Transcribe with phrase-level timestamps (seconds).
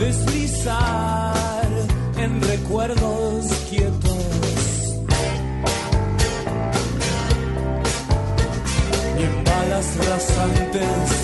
[0.00, 1.68] Deslizar
[2.16, 4.96] en recuerdos quietos.
[9.18, 11.19] Y en balas rasantes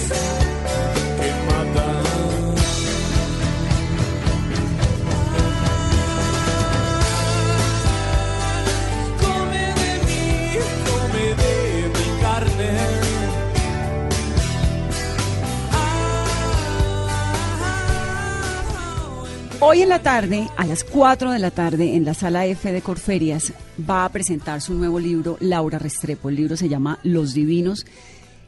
[19.68, 22.82] Hoy en la tarde, a las 4 de la tarde, en la sala F de
[22.82, 26.28] Corferias, va a presentar su nuevo libro Laura Restrepo.
[26.28, 27.84] El libro se llama Los Divinos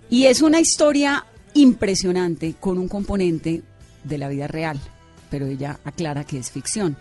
[0.08, 3.62] y es una historia impresionante con un componente
[4.04, 4.78] de la vida real,
[5.28, 6.96] pero ella aclara que es ficción.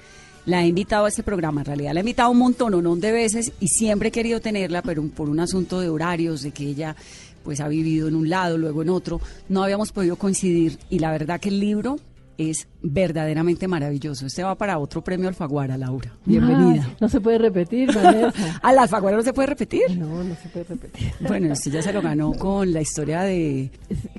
[0.47, 3.53] La he invitado a este programa, en realidad la he invitado un montón, de veces
[3.59, 6.95] y siempre he querido tenerla, pero por un asunto de horarios, de que ella
[7.43, 11.11] pues ha vivido en un lado, luego en otro, no habíamos podido coincidir y la
[11.11, 11.99] verdad que el libro
[12.37, 14.25] es verdaderamente maravilloso.
[14.27, 16.13] Este va para otro premio Alfaguara, Laura.
[16.25, 16.83] Bienvenida.
[16.87, 18.59] Ay, no se puede repetir, Vanessa.
[18.61, 19.81] ¿A la Alfaguara no se puede repetir?
[19.97, 21.11] No, no se puede repetir.
[21.27, 23.71] Bueno, usted ya se lo ganó con la historia de...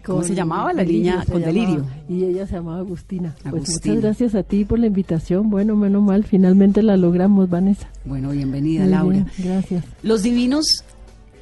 [0.04, 1.24] ¿Cómo Con se llamaba la Delirio niña?
[1.24, 1.86] Con llamaba, Delirio.
[2.08, 3.34] Y ella se llamaba Agustina.
[3.42, 3.94] Pues Agustina.
[3.94, 5.50] muchas gracias a ti por la invitación.
[5.50, 7.88] Bueno, menos mal, finalmente la logramos, Vanessa.
[8.04, 9.16] Bueno, bienvenida, Muy Laura.
[9.16, 9.84] bien, gracias.
[10.02, 10.84] Los Divinos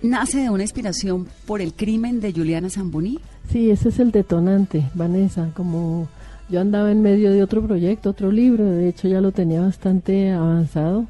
[0.03, 3.19] nace de una inspiración por el crimen de Juliana Zamboní.
[3.51, 5.51] Sí, ese es el detonante, Vanessa.
[5.55, 6.09] Como
[6.49, 10.33] yo andaba en medio de otro proyecto, otro libro, de hecho ya lo tenía bastante
[10.33, 11.07] avanzado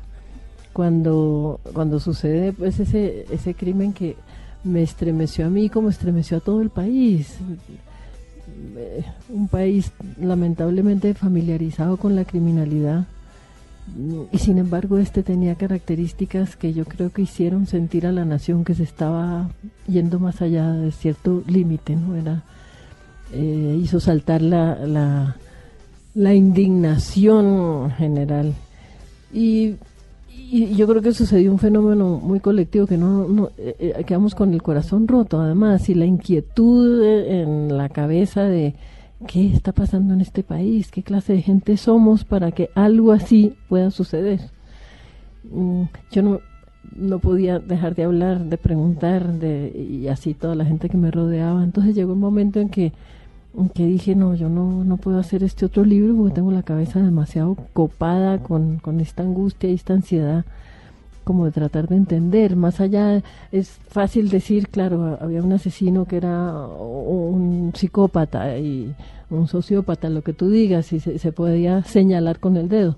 [0.73, 4.17] cuando cuando sucede pues ese ese crimen que
[4.65, 7.37] me estremeció a mí como estremeció a todo el país.
[9.29, 13.07] Un país lamentablemente familiarizado con la criminalidad
[14.33, 18.65] y sin embargo este tenía características que yo creo que hicieron sentir a la nación
[18.65, 19.49] que se estaba
[19.87, 22.17] yendo más allá de cierto límite, ¿no?
[22.17, 22.43] Era,
[23.33, 25.37] eh, hizo saltar la, la,
[26.15, 28.55] la indignación general.
[29.33, 29.75] Y,
[30.31, 34.35] y yo creo que sucedió un fenómeno muy colectivo que no, no eh, eh, quedamos
[34.35, 38.75] con el corazón roto además y la inquietud en la cabeza de
[39.27, 43.55] qué está pasando en este país, qué clase de gente somos para que algo así
[43.69, 44.41] pueda suceder.
[45.51, 46.41] Mm, Yo no,
[46.95, 51.11] no podía dejar de hablar, de preguntar, de, y así toda la gente que me
[51.11, 51.65] rodeaba.
[51.65, 52.93] Entonces llegó un momento en que,
[53.75, 57.01] que dije, no, yo no, no puedo hacer este otro libro porque tengo la cabeza
[57.01, 60.45] demasiado copada con, con esta angustia y esta ansiedad
[61.25, 62.55] como de tratar de entender.
[62.55, 68.95] Más allá es fácil decir, claro, había un asesino que era un psicópata y
[69.29, 72.97] un sociópata, lo que tú digas, y se, se podía señalar con el dedo.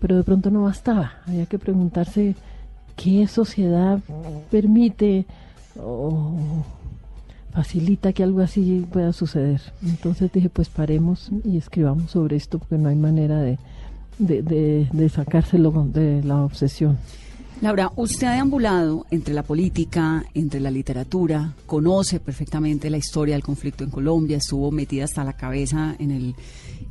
[0.00, 1.12] Pero de pronto no bastaba.
[1.26, 2.34] Había que preguntarse
[2.96, 4.00] qué sociedad
[4.50, 5.24] permite
[5.80, 6.34] o
[7.52, 9.60] facilita que algo así pueda suceder.
[9.82, 13.58] Entonces dije, pues paremos y escribamos sobre esto porque no hay manera de,
[14.18, 16.98] de, de, de sacárselo de la obsesión.
[17.60, 23.44] Laura, usted ha deambulado entre la política, entre la literatura, conoce perfectamente la historia del
[23.44, 26.34] conflicto en Colombia, estuvo metida hasta la cabeza en el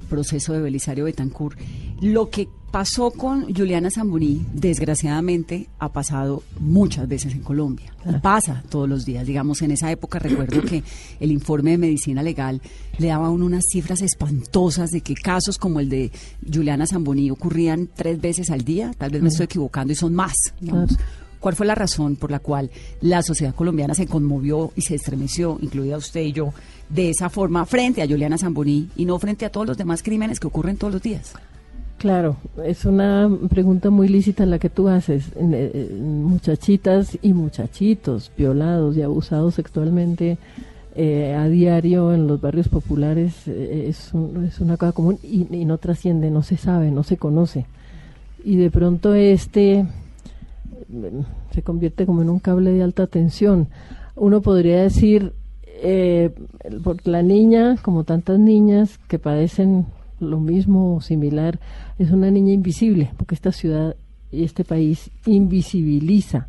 [0.09, 1.59] proceso de Belisario Betancourt.
[1.99, 7.93] Lo que pasó con Juliana Zambuní, desgraciadamente, ha pasado muchas veces en Colombia.
[8.21, 9.27] Pasa todos los días.
[9.27, 10.83] Digamos, en esa época recuerdo que
[11.19, 12.61] el informe de medicina legal
[12.97, 16.11] le daba a uno unas cifras espantosas de que casos como el de
[16.51, 18.91] Juliana Zambuní ocurrían tres veces al día.
[18.97, 20.33] Tal vez me estoy equivocando y son más.
[20.59, 20.97] digamos.
[21.41, 22.69] ¿Cuál fue la razón por la cual
[23.01, 26.53] la sociedad colombiana se conmovió y se estremeció, incluida usted y yo,
[26.87, 30.39] de esa forma frente a Juliana Zambuní y no frente a todos los demás crímenes
[30.39, 31.33] que ocurren todos los días?
[32.01, 35.25] Claro, es una pregunta muy lícita la que tú haces.
[35.37, 40.39] Eh, Muchachitas y muchachitos violados y abusados sexualmente
[40.95, 45.45] eh, a diario en los barrios populares eh, es, un- es una cosa común y,
[45.65, 47.67] no trasciende, no se sabe, no se conoce.
[48.43, 49.85] Y de pronto este
[50.89, 51.19] mm,
[51.53, 53.67] se convierte como en un cable de alta tensión.
[54.15, 55.33] Uno podría decir,
[55.83, 56.31] eh,
[56.83, 59.85] porque la niña, como tantas niñas que padecen
[60.21, 61.59] lo mismo o similar,
[61.97, 63.95] es una niña invisible, porque esta ciudad
[64.31, 66.47] y este país invisibiliza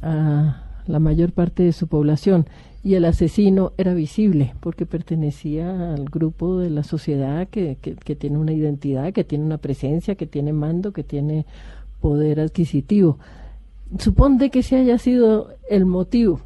[0.00, 2.46] a la mayor parte de su población
[2.84, 8.38] y el asesino era visible porque pertenecía al grupo de la sociedad que, que, tiene
[8.38, 11.46] una identidad, que tiene una presencia, que tiene mando, que tiene
[12.00, 13.18] poder adquisitivo.
[13.98, 16.40] Suponte que ese haya sido el motivo.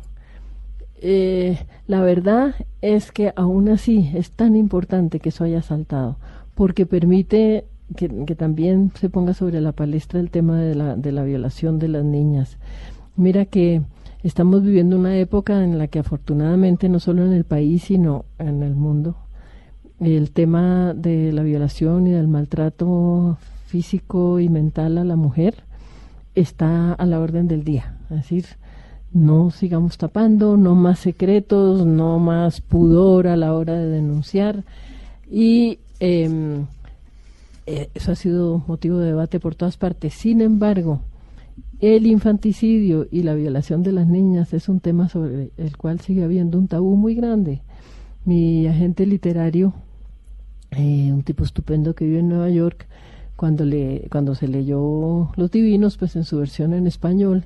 [1.01, 6.17] Eh, la verdad es que aún así es tan importante que eso haya saltado,
[6.57, 11.23] porque permite que, también se ponga sobre la palestra el tema de la, de la
[11.23, 12.57] violación de las niñas.
[13.15, 13.83] Mira que
[14.25, 18.63] estamos viviendo una época en la que afortunadamente no solo en el país, sino en
[18.63, 19.17] el mundo,
[20.01, 25.65] el tema de la violación y del maltrato físico y mental a la mujer
[26.35, 27.99] está a la orden del día.
[28.11, 28.47] Es decir,
[29.13, 34.65] no sigamos tapando, no más secretos, no más pudor a la hora de denunciar.
[35.31, 36.65] Y eh,
[37.95, 40.15] eso ha sido motivo de debate por todas partes.
[40.15, 41.01] Sin embargo,
[41.81, 46.25] el infanticidio y la violación de las niñas es un tema sobre el cual sigue
[46.25, 47.63] habiendo un tabú muy grande.
[48.25, 49.75] Mi agente literario,
[50.71, 52.87] eh, un tipo estupendo que vive en Nueva York,
[53.37, 57.45] cuando, le, cuando se leyó Los Divinos, pues en su versión en español,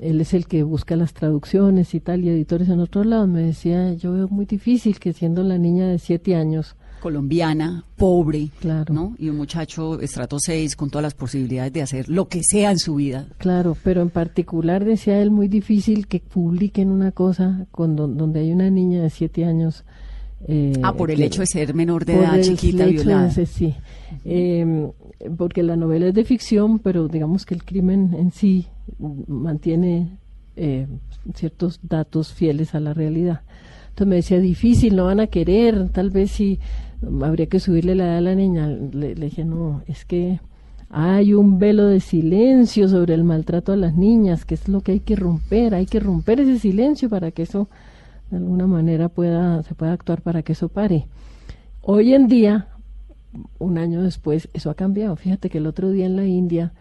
[0.00, 3.42] él es el que busca las traducciones y tal, y editores en otros lados, me
[3.42, 8.94] decía, yo veo muy difícil que siendo la niña de siete años, colombiana, pobre, Claro.
[8.94, 9.14] ¿no?
[9.18, 12.78] Y un muchacho estrato 6 con todas las posibilidades de hacer lo que sea en
[12.78, 13.26] su vida.
[13.38, 18.40] Claro, pero en particular decía él muy difícil que publiquen una cosa con don- donde
[18.40, 19.84] hay una niña de siete años.
[20.48, 23.28] eh, ah, por el que- hecho de ser menor de edad, chiquita, violada.
[23.28, 23.74] ese, sí,
[24.24, 24.90] Eh,
[25.36, 28.66] porque la novela es de ficción, pero digamos que el crimen en sí
[29.28, 30.18] mantiene
[30.56, 30.86] eh,
[31.34, 33.42] ciertos datos fieles a la realidad.
[33.90, 36.58] Entonces me decía, difícil, no van a querer, tal vez si
[37.22, 38.68] habría que subirle la edad a la niña.
[38.68, 40.40] Le, le dije, no, es que
[40.90, 44.92] hay un velo de silencio sobre el maltrato a las niñas, que es lo que
[44.92, 47.68] hay que romper, hay que romper ese silencio para que eso
[48.30, 51.06] de alguna manera pueda, se pueda actuar para que eso pare.
[51.82, 52.68] Hoy en día,
[53.58, 55.16] un año después, eso ha cambiado.
[55.16, 56.72] Fíjate que el otro día en la India,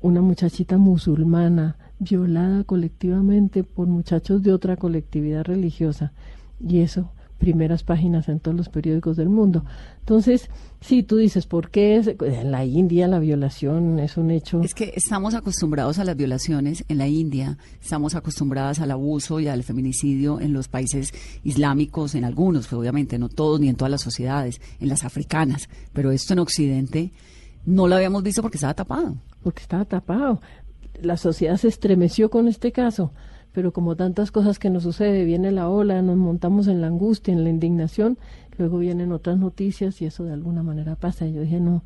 [0.00, 6.12] una muchachita musulmana violada colectivamente por muchachos de otra colectividad religiosa.
[6.60, 9.64] Y eso, primeras páginas en todos los periódicos del mundo.
[10.00, 10.48] Entonces,
[10.80, 14.60] si tú dices, ¿por qué es, en la India la violación es un hecho?
[14.62, 19.48] Es que estamos acostumbrados a las violaciones en la India, estamos acostumbradas al abuso y
[19.48, 21.12] al feminicidio en los países
[21.44, 25.68] islámicos, en algunos, pues, obviamente, no todos ni en todas las sociedades, en las africanas,
[25.92, 27.12] pero esto en Occidente
[27.64, 29.16] no lo habíamos visto porque estaba tapado.
[29.42, 30.40] porque estaba tapado.
[31.02, 33.12] La sociedad se estremeció con este caso,
[33.56, 37.32] pero como tantas cosas que nos sucede, viene la ola, nos montamos en la angustia,
[37.32, 38.18] en la indignación,
[38.58, 41.26] luego vienen otras noticias y eso de alguna manera pasa.
[41.26, 41.82] Yo dije, no,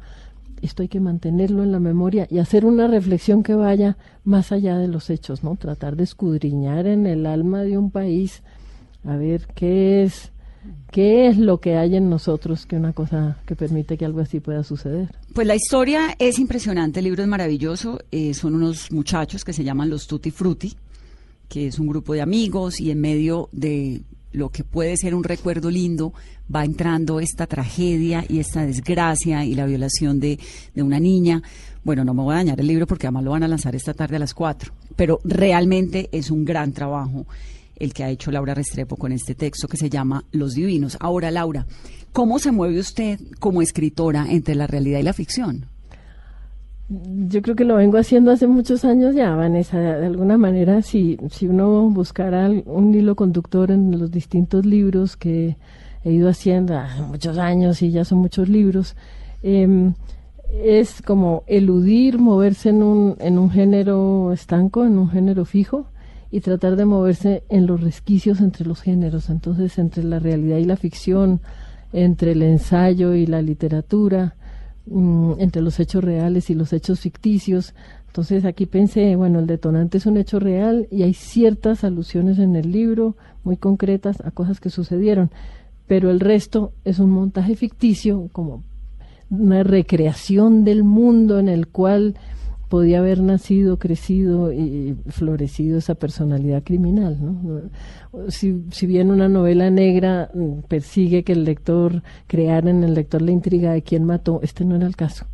[0.63, 4.79] esto hay que mantenerlo en la memoria y hacer una reflexión que vaya más allá
[4.79, 5.55] de los hechos, ¿no?
[5.55, 8.43] Tratar de escudriñar en el alma de un país
[9.05, 10.33] a ver qué es
[10.91, 14.41] qué es lo que hay en nosotros que una cosa que permite que algo así
[14.41, 15.09] pueda suceder.
[15.35, 18.01] Pues la historia es impresionante, el libro es maravilloso.
[18.11, 20.77] eh, son unos muchachos que se llaman los Tutti Frutti,
[21.51, 24.03] que es un grupo de amigos y en medio de
[24.33, 26.15] lo que puede ser un recuerdo lindo
[26.55, 30.39] va entrando esta tragedia y esta desgracia y la violación de,
[30.75, 31.43] de una niña.
[31.83, 33.93] Bueno, no me voy a dañar el libro porque además lo van a lanzar esta
[33.93, 37.27] tarde a las 4, pero realmente es un gran trabajo
[37.77, 40.97] el que ha hecho Laura Restrepo con este texto que se llama Los Divinos.
[41.01, 41.67] Ahora, Laura,
[42.13, 45.67] ¿cómo se mueve usted como escritora entre la realidad y la ficción?
[46.93, 49.79] Yo creo que lo vengo haciendo hace muchos años ya, Vanessa.
[49.79, 55.57] De alguna manera, si, si uno buscara un hilo conductor en los distintos libros que
[56.03, 58.97] he ido haciendo hace muchos años y ya son muchos libros,
[59.45, 59.95] em,
[60.53, 65.87] es como eludir, moverse en un, en un género estanco, en un género fijo,
[66.33, 70.65] y tratar de moverse en los resquicios entre los géneros, entonces entre la realidad y
[70.65, 71.41] la ficción,
[71.93, 74.35] entre el ensayo y la literatura,
[74.91, 77.75] mm, entre los hechos reales y los hechos ficticios.
[78.09, 82.57] Entonces aquí pensé, bueno, el detonante es un hecho real y hay ciertas alusiones en
[82.57, 85.31] el libro muy concretas a cosas que sucedieron,
[85.87, 88.63] pero el resto es un montaje ficticio, como
[89.31, 92.17] una recreación del mundo en el cual
[92.71, 97.19] podía haber nacido, crecido y florecido esa personalidad criminal.
[97.21, 98.31] ¿no?
[98.31, 103.23] Si, si bien una novela negra mm, persigue que el lector creara en el lector
[103.23, 105.27] la intriga de quién mató, este no era el caso.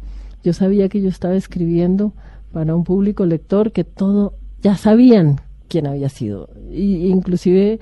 [0.42, 2.14] Yo sabía que yo estaba escribiendo
[2.52, 5.36] para un público lector que todo ya sabían
[5.68, 6.48] quién había sido.
[6.72, 7.80] Y, inclusive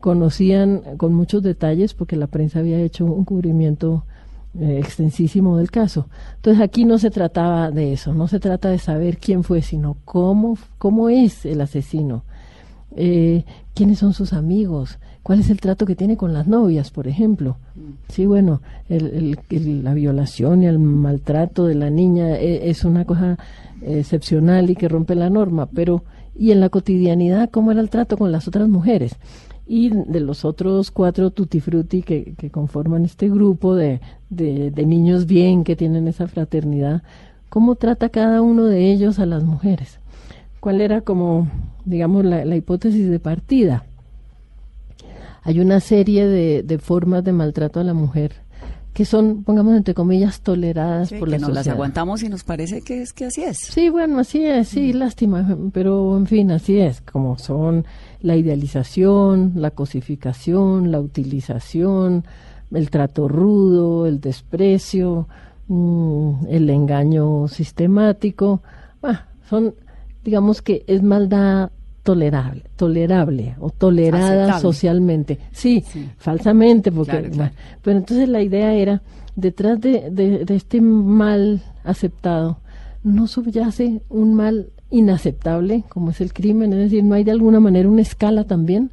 [0.00, 4.06] conocían con muchos detalles porque la prensa había hecho un cubrimiento
[4.60, 6.08] eh, extensísimo del caso.
[6.36, 9.96] Entonces aquí no se trataba de eso, no se trata de saber quién fue, sino
[10.04, 12.24] cómo, cómo es el asesino,
[12.96, 13.44] eh,
[13.74, 17.56] quiénes son sus amigos, cuál es el trato que tiene con las novias, por ejemplo.
[18.08, 23.04] Sí, bueno, el, el, la violación y el maltrato de la niña eh, es una
[23.04, 23.38] cosa
[23.82, 26.04] excepcional y que rompe la norma, pero
[26.36, 29.16] y en la cotidianidad, ¿cómo era el trato con las otras mujeres?
[29.66, 35.64] Y de los otros cuatro tutti frutti que, conforman este grupo de, de, niños bien
[35.64, 37.02] que tienen esa fraternidad,
[37.48, 40.00] ¿cómo trata cada uno de ellos a las mujeres?
[40.60, 41.48] ¿Cuál era como,
[41.84, 43.84] digamos, la, hipótesis de partida?
[45.42, 48.32] Hay una serie de, formas de maltrato a la mujer
[48.94, 52.80] que son, pongamos entre comillas, toleradas por la que nos las aguantamos y nos parece
[52.80, 53.58] que es que así es.
[53.58, 54.96] Sí, bueno, así es, sí, mm.
[54.96, 57.84] lástima, pero en fin, así es, como son
[58.22, 62.24] la idealización, la cosificación, la utilización,
[62.72, 65.26] el trato rudo, el desprecio,
[65.66, 68.62] mm, el engaño sistemático.
[69.02, 69.74] Ah, son,
[70.22, 71.70] digamos que es maldad
[72.04, 75.40] tolerable, tolerable o tolerada socialmente.
[75.50, 75.82] Sí,
[76.18, 77.30] falsamente, porque.
[77.82, 79.02] pero entonces la idea era,
[79.34, 82.58] detrás de, de, de este mal aceptado,
[83.02, 87.58] no subyace un mal inaceptable, como es el crimen, es decir, no hay de alguna
[87.58, 88.92] manera una escala también,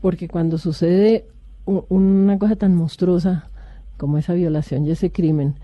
[0.00, 1.26] porque cuando sucede
[1.66, 3.50] una cosa tan monstruosa
[3.96, 5.56] como esa violación y ese crimen,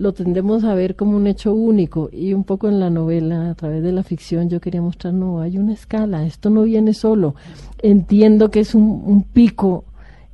[0.00, 3.54] lo tendemos a ver como un hecho único y un poco en la novela, a
[3.54, 7.34] través de la ficción, yo quería mostrar, no, hay una escala, esto no viene solo.
[7.82, 9.84] Entiendo que es un, pico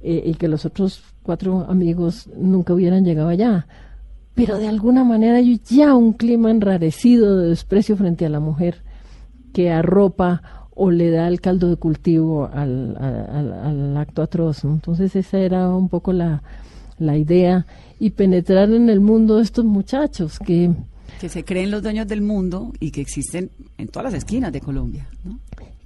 [0.02, 3.66] eh, y que los otros cuatro amigos nunca hubieran llegado allá,
[4.37, 8.85] pero de alguna manera hay ya un clima enrarecido de desprecio frente a la mujer
[9.52, 14.62] que arropa o le da el caldo de cultivo al, al, acto atroz.
[14.62, 16.44] Entonces esa era un poco la,
[16.98, 17.66] la, idea
[17.98, 20.70] y penetrar en el mundo de estos muchachos que...
[21.20, 24.60] Que se creen los dueños del mundo y que existen en todas las esquinas de
[24.60, 25.08] Colombia.
[25.24, 25.38] ¿no?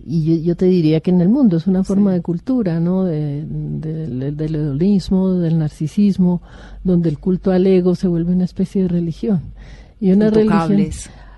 [0.07, 3.05] Y yo, te diría que en el mundo es una forma de cultura, ¿no?
[3.05, 6.41] De, del hedonismo, del narcisismo,
[6.85, 9.43] donde el culto al ego se vuelve una especie de religión.
[10.01, 10.89] Y una religión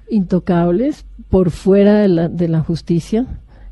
[0.09, 3.27] intocables por fuera de la, de la justicia.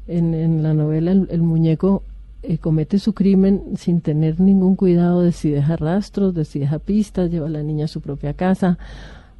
[0.08, 2.02] En, en la novela el, muñeco
[2.42, 6.78] eh, comete su crimen sin tener ningún cuidado de si deja rastros, de si deja
[6.78, 8.78] pistas, lleva a la niña a su propia casa.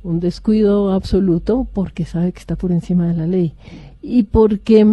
[0.02, 3.54] Un descuido absoluto porque sabe que está por encima de la ley.
[4.02, 4.87] Y porque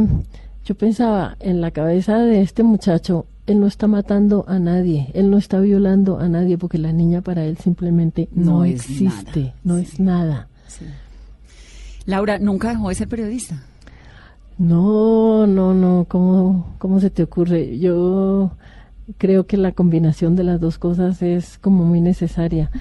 [0.66, 5.30] yo pensaba en la cabeza de este muchacho, él no está matando a nadie, él
[5.30, 10.00] no está violando a nadie porque la niña para él simplemente no, existe, no es
[10.00, 10.50] nada.
[12.06, 13.64] Laura, ¿nunca dejó de ser periodista?
[14.58, 17.78] No, no, no, ¿cómo, cómo se te ocurre?
[17.78, 18.52] Yo
[19.20, 22.72] creo que la combinación de las dos cosas es como muy necesaria.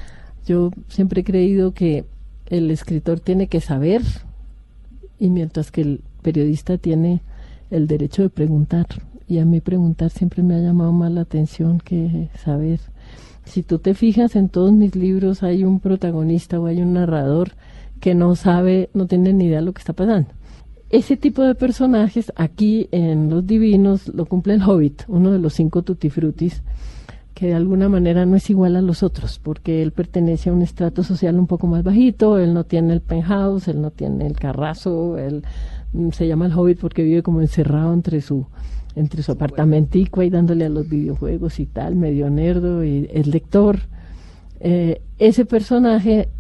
[0.47, 2.07] Yo siempre he creído que
[2.47, 4.03] el escritor tiene que saber
[5.19, 7.21] y mientras que el periodista tiene
[7.71, 8.87] el derecho de preguntar.
[9.29, 12.81] Y a mí preguntar siempre me ha llamado más la atención que saber.
[13.45, 17.53] Si tú te fijas en todos mis libros hay un protagonista o hay un narrador
[18.01, 20.29] que no sabe, no tiene ni idea de lo que está pasando.
[20.89, 25.55] Ese tipo de personajes aquí en Los Divinos lo cumple el Hobbit, uno de los
[25.55, 26.63] cinco tutifrutis,
[27.35, 30.63] que de alguna manera no es igual a los otros, porque él pertenece a un
[30.63, 34.37] estrato social un poco más bajito, él no tiene el penthouse, él no tiene el
[34.37, 35.43] carrazo, él
[35.93, 38.47] mm, se llama el Hobbit porque vive como encerrado entre su
[38.95, 43.81] entre su apartamentico y dándole a los videojuegos y tal, medio nerdo y es lector.
[44.61, 46.31] Eh, ese personaje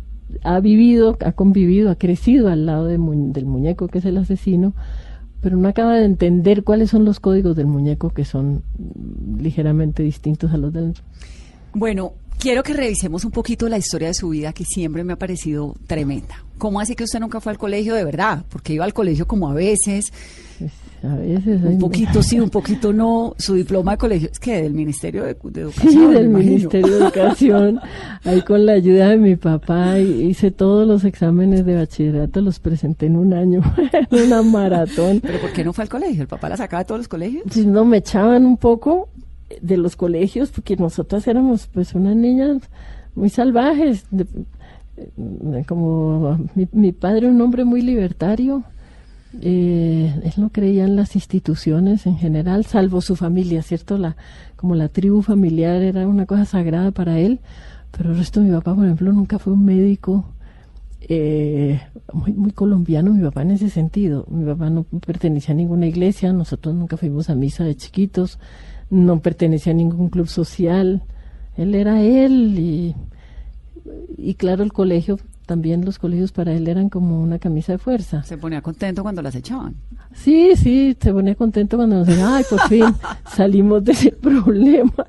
[0.42, 4.74] ha vivido, ha convivido, ha crecido al lado del muñeco que es el asesino,
[5.40, 8.62] pero no acaba de entender cuáles son los códigos del muñeco que son
[9.38, 10.94] ligeramente distintos a los del...
[11.74, 15.18] Bueno, Quiero que revisemos un poquito la historia de su vida que siempre me ha
[15.18, 16.44] parecido tremenda.
[16.58, 18.44] ¿Cómo así que usted nunca fue al colegio de verdad?
[18.50, 20.12] Porque iba al colegio como a veces,
[21.12, 21.60] A veces.
[21.64, 23.34] ay, un poquito sí, un poquito no.
[23.38, 25.92] Su diploma de colegio es que del Ministerio de, de Educación.
[25.92, 26.28] Sí, del.
[26.28, 27.80] Ministerio de Educación.
[28.24, 33.06] Ahí con la ayuda de mi papá hice todos los exámenes de bachillerato, los presenté
[33.06, 33.62] en un año,
[34.10, 35.20] en una maratón.
[35.20, 36.22] ¿Pero por qué no fue al colegio?
[36.22, 37.44] ¿El papá la sacaba de todos los colegios?
[37.50, 39.08] Si no, me echaban un poco
[39.60, 42.58] de los colegios porque nosotras éramos pues unas niñas
[43.14, 44.04] muy salvajes.
[44.10, 44.26] de-
[44.98, 48.62] eh, como mi, mi padre, un hombre muy libertario,
[49.40, 53.98] eh, él no creía en las instituciones en general, salvo su familia, ¿cierto?
[53.98, 54.16] La,
[54.56, 57.40] como la tribu familiar era una cosa sagrada para él,
[57.96, 60.24] pero el resto de mi papá, por ejemplo, nunca fue un médico
[61.08, 61.80] eh,
[62.12, 64.26] muy, muy colombiano, mi papá en ese sentido.
[64.28, 68.38] Mi papá no pertenecía a ninguna iglesia, nosotros nunca fuimos a misa de chiquitos,
[68.90, 71.02] no pertenecía a ningún club social,
[71.56, 72.94] él era él y,
[74.16, 78.24] y claro, el colegio, también los colegios para él eran como una camisa de fuerza.
[78.24, 79.76] Se ponía contento cuando las echaban.
[80.12, 82.84] Sí, sí, se ponía contento cuando nos decía, ay, por fin
[83.30, 85.06] salimos de ese problema,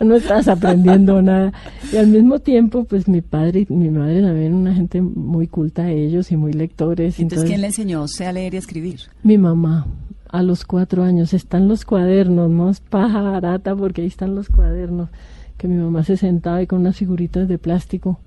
[0.00, 1.52] no estás aprendiendo nada.
[1.90, 5.90] Y al mismo tiempo, pues mi padre y mi madre también, una gente muy culta
[5.90, 7.18] ellos y muy lectores.
[7.18, 9.00] Entonces, ¿quién le enseñó usted a leer y a escribir?
[9.22, 9.86] Mi mamá,
[10.28, 14.50] a los cuatro años, están los cuadernos, no es paja barata porque ahí están los
[14.50, 15.08] cuadernos,
[15.56, 18.20] que mi mamá se sentaba y con unas figuritas de plástico,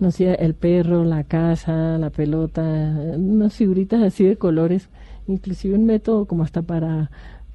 [0.00, 2.62] no sé, el perro, la casa, la pelota,
[3.16, 4.88] unas figuritas así de colores,
[5.26, 7.10] inclusive un método como hasta para...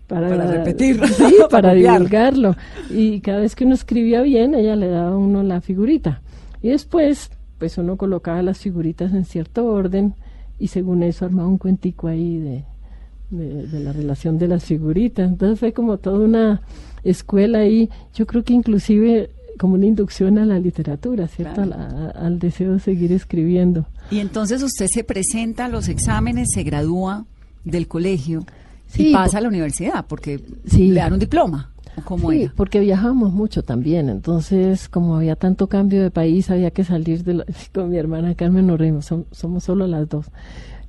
[0.08, 2.58] Para, Para repetir, sí, para divulgarlo.
[2.90, 6.22] Y cada vez que uno escribía bien, ella le daba a uno la figurita.
[6.62, 10.16] Y después, pues uno colocaba las figuritas en cierto orden
[10.60, 12.66] y según eso armaba un cuentico ahí de,
[13.30, 15.30] de, de la relación de las figuritas.
[15.30, 16.62] Entonces fue como toda una
[17.04, 19.30] escuela ahí, yo creo que inclusive
[19.62, 21.62] como una inducción a la literatura, ¿cierto?
[21.64, 22.12] Claro.
[22.16, 23.86] Al deseo de seguir escribiendo.
[24.10, 27.26] Y entonces usted se presenta a los exámenes, se gradúa
[27.64, 28.44] del colegio
[28.88, 30.88] Sí, y pasa a la universidad porque Sí.
[30.90, 31.70] le dan un diploma.
[31.98, 32.54] ¿O cómo Sí, era?
[32.56, 37.34] porque viajamos mucho también, entonces como había tanto cambio de país, había que salir de
[37.36, 40.26] la- con mi hermana Carmen nos reímos, som- somos solo las dos.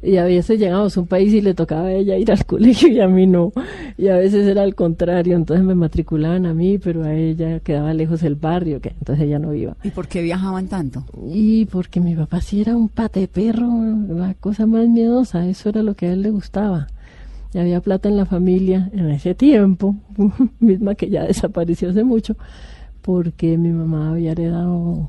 [0.02, 2.88] Y a veces llegamos a un país y le tocaba a ella ir al colegio
[2.88, 3.52] y a mí no.
[3.96, 7.94] Y a veces era al contrario, entonces me matriculaban a mí, pero a ella quedaba
[7.94, 9.76] lejos el barrio, que entonces ella no iba.
[9.84, 11.04] ¿Y por qué viajaban tanto?
[11.28, 13.68] Y porque mi papá sí era un pate perro,
[14.08, 16.88] la cosa más miedosa, eso era lo que a él le gustaba.
[17.54, 19.94] Y había plata en la familia en ese tiempo,
[20.58, 22.36] misma que ya desapareció hace mucho,
[23.02, 25.08] porque mi mamá había heredado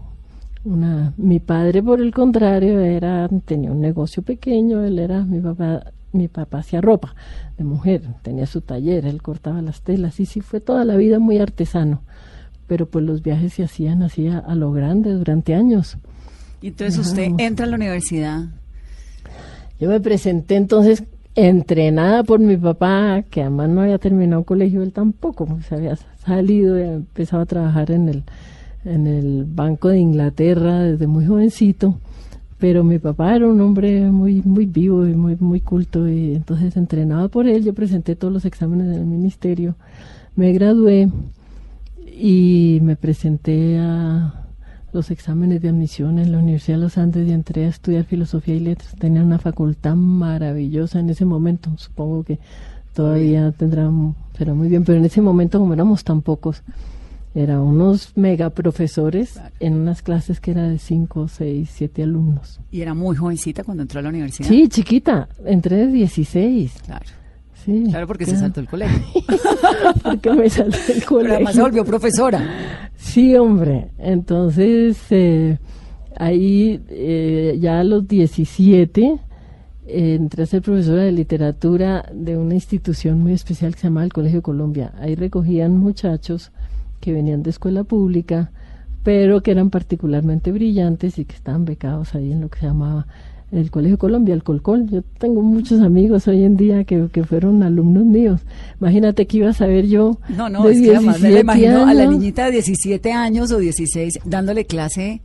[0.64, 1.14] una...
[1.18, 6.28] Mi padre, por el contrario, era tenía un negocio pequeño, él era, mi papá, mi
[6.28, 7.16] papá hacía ropa
[7.58, 11.20] de mujer, tenía su taller, él cortaba las telas, y sí fue toda la vida
[11.20, 12.02] muy artesano.
[12.68, 15.98] Pero pues los viajes se hacían así a, a lo grande durante años.
[16.62, 18.46] Y entonces usted entra a la universidad.
[19.80, 21.04] Yo me presenté entonces
[21.36, 26.80] entrenada por mi papá, que además no había terminado colegio, él tampoco, pues había salido
[26.80, 28.24] y empezado a trabajar en el,
[28.86, 31.98] en el Banco de Inglaterra desde muy jovencito.
[32.60, 36.78] Pero mi papá era un hombre muy, muy vivo y muy, muy culto, y entonces
[36.78, 39.76] entrenada por él, yo presenté todos los exámenes del ministerio,
[40.36, 41.12] me gradué
[42.06, 44.46] y me presenté a
[44.94, 48.56] los exámenes de admisión en la Universidad de los Andes y entré a estudiar filosofía
[48.56, 48.96] y letras.
[48.98, 52.40] Tenía una facultad maravillosa en ese momento, supongo que
[52.94, 53.92] todavía tendrá,
[54.38, 56.62] será muy bien, pero en ese momento como éramos tan pocos,
[57.36, 62.60] eran unos mega profesores en unas clases que era de 5, 6, 7 alumnos.
[62.72, 64.48] Y era muy jovencita cuando entró a la universidad.
[64.48, 66.74] Sí, chiquita, entré de 16.
[66.86, 67.06] Claro,
[67.66, 69.00] Sí, claro porque se saltó el colegio.
[70.04, 71.36] Porque me salté del Pero colegio.
[71.36, 72.90] además se volvió profesora.
[72.98, 73.92] Sí, hombre.
[74.00, 75.58] Entonces, eh,
[76.18, 79.18] ahí eh, ya a los 17
[79.88, 84.04] eh, entré a ser profesora de literatura de una institución muy especial que se llama
[84.04, 84.94] el Colegio Colombia.
[85.00, 86.52] Ahí recogían muchachos
[87.04, 88.52] que venían de escuela pública,
[89.04, 93.08] pero que eran particularmente brillantes y que estaban becados ahí en lo que se llamaba
[93.52, 94.90] el Colegio Colombia, el Colcol.
[94.90, 98.40] Yo tengo muchos amigos hoy en día que, que fueron alumnos míos.
[98.80, 100.18] Imagínate que iba a saber yo.
[100.30, 102.14] No, no, de es que además me la 17 imagino a la años.
[102.14, 105.22] niñita de 17 años o 16 dándole clase,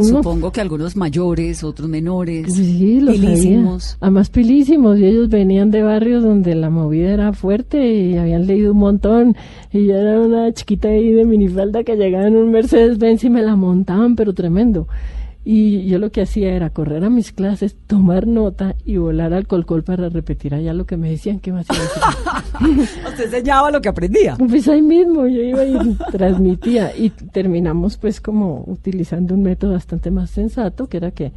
[0.00, 3.96] Uno- supongo que algunos mayores, otros menores, Sí, los pilísimos.
[4.00, 8.72] Además pilísimos, y ellos venían de barrios donde la movida era fuerte y habían leído
[8.72, 9.36] un montón.
[9.72, 13.30] Y yo era una chiquita ahí de minifalda que llegaba en un Mercedes Benz y
[13.30, 14.88] me la montaban, pero tremendo.
[15.42, 19.46] Y yo lo que hacía era correr a mis clases, tomar nota y volar al
[19.46, 21.76] colcol para repetir allá lo que me decían que me hacía
[23.08, 24.36] Usted enseñaba lo que aprendía.
[24.36, 30.10] Pues ahí mismo yo iba y transmitía y terminamos pues como utilizando un método bastante
[30.10, 31.32] más sensato, que era que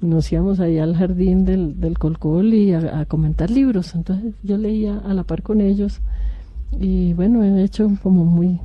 [0.00, 3.96] nos íbamos allá al jardín del, del Colcol y a, a comentar libros.
[3.96, 6.00] Entonces yo leía a la par con ellos
[6.78, 8.60] y bueno, he hecho como muy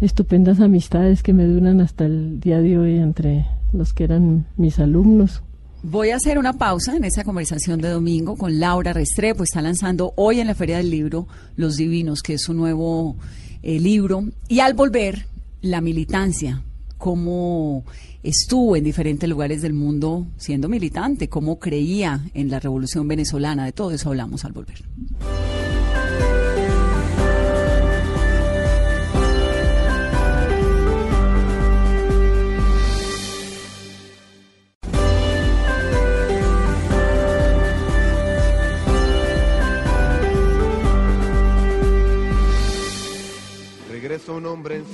[0.00, 4.78] estupendas amistades que me duran hasta el día de hoy entre los que eran mis
[4.78, 5.42] alumnos.
[5.82, 9.42] Voy a hacer una pausa en esta conversación de domingo con Laura Restrepo.
[9.42, 13.16] Está lanzando hoy en la Feria del Libro Los Divinos, que es su nuevo
[13.62, 14.24] eh, libro.
[14.48, 15.26] Y al volver,
[15.60, 16.62] la militancia,
[16.98, 17.84] cómo
[18.22, 23.64] estuvo en diferentes lugares del mundo siendo militante, cómo creía en la revolución venezolana.
[23.64, 24.84] De todo eso hablamos al volver.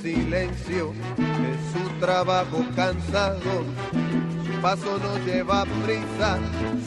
[0.01, 3.63] Silencio de su trabajo cansado.
[4.45, 6.37] Su paso no lleva prisa,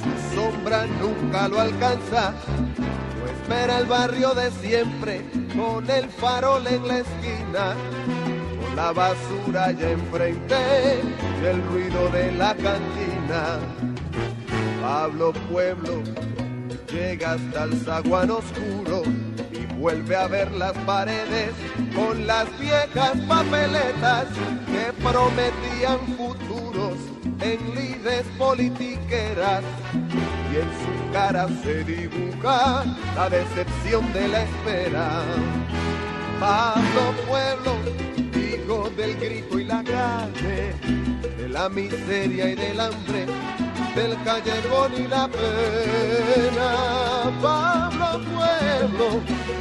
[0.03, 2.35] su sombra nunca lo alcanza.
[2.69, 5.23] No espera el barrio de siempre
[5.57, 7.75] con el farol en la esquina.
[8.61, 11.01] Con la basura ya enfrente
[11.41, 13.59] y el ruido de la cantina.
[14.81, 16.03] Pablo Pueblo
[16.91, 19.03] llega hasta el zaguán oscuro
[19.83, 21.51] vuelve a ver las paredes
[21.93, 24.27] con las viejas papeletas
[24.67, 26.95] que prometían futuros
[27.41, 29.65] en lides politiqueras
[30.53, 32.85] y en su cara se dibuja
[33.17, 35.25] la decepción de la espera.
[36.39, 37.75] Pablo Pueblo,
[38.37, 40.75] hijo del grito y la calle,
[41.39, 43.27] de la miseria y del hambre,
[43.95, 46.71] del callejón y la pena.
[47.41, 49.21] Pablo Pueblo,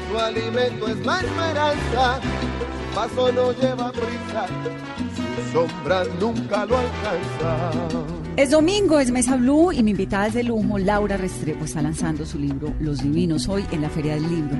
[0.10, 2.20] su alimento es la esperanza,
[2.96, 4.48] paso no lleva prisa,
[5.16, 7.72] su sombra nunca lo alcanza.
[8.38, 12.26] Es domingo, es Mesa Blue y mi invitada es de lujo, Laura Restrepo, está lanzando
[12.26, 14.58] su libro Los Divinos hoy en la Feria del Libro.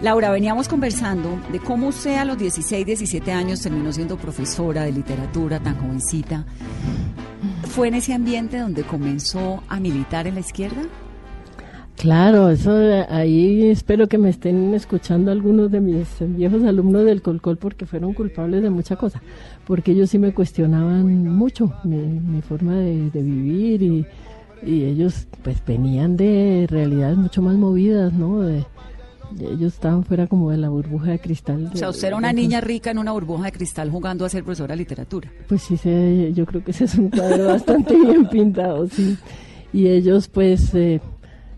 [0.00, 4.92] Laura, veníamos conversando de cómo usted a los 16, 17 años terminó siendo profesora de
[4.92, 6.44] literatura tan jovencita.
[7.74, 10.82] ¿Fue en ese ambiente donde comenzó a militar en la izquierda?
[11.96, 17.20] Claro, eso de ahí espero que me estén escuchando algunos de mis viejos alumnos del
[17.20, 19.20] Colcol porque fueron culpables de mucha cosa,
[19.66, 24.06] porque ellos sí me cuestionaban mucho mi, mi forma de, de vivir y,
[24.64, 28.42] y ellos pues venían de realidades mucho más movidas, ¿no?
[28.42, 28.64] De,
[29.40, 31.70] ellos estaban fuera como de la burbuja de cristal.
[31.72, 34.44] O sea, usted era una niña rica en una burbuja de cristal jugando a ser
[34.44, 35.30] profesora de literatura.
[35.48, 39.16] Pues sí, sé, yo creo que ese es un cuadro bastante bien pintado, sí.
[39.72, 41.00] Y ellos pues eh,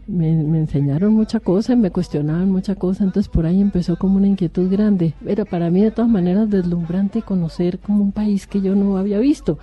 [0.07, 4.29] me, me enseñaron mucha cosa, me cuestionaban mucha cosa, entonces por ahí empezó como una
[4.29, 5.15] inquietud grande.
[5.27, 9.19] Era para mí de todas maneras deslumbrante conocer como un país que yo no había
[9.19, 9.59] visto.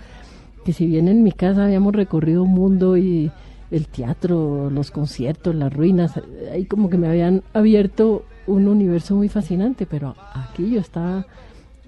[0.66, 3.32] Que si bien en mi casa habíamos recorrido un mundo y
[3.74, 6.14] el teatro, los conciertos, las ruinas,
[6.52, 11.26] ahí como que me habían abierto un universo muy fascinante, pero aquí yo estaba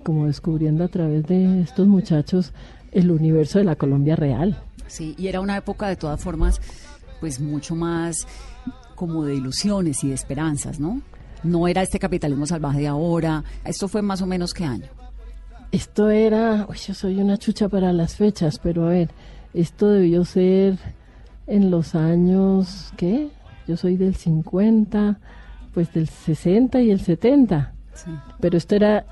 [0.04, 2.54] como descubriendo a través de estos muchachos
[2.92, 4.60] el universo de la Colombia real.
[4.88, 6.60] Sí, y era una época de todas formas,
[7.20, 8.28] pues mucho más
[8.96, 11.02] como de ilusiones y de esperanzas, ¿no?
[11.44, 13.44] No era este capitalismo salvaje de ahora.
[13.64, 14.88] Esto fue más o menos qué año.
[15.72, 19.10] Esto era, uy, yo soy una chucha para las fechas, pero a ver,
[19.54, 20.80] esto debió ser
[21.48, 23.30] en los años, ¿qué?
[23.68, 25.20] Yo soy del 50,
[25.74, 27.74] pues del 60 y el 70.
[27.94, 28.12] Sí.
[28.40, 29.06] Pero esto era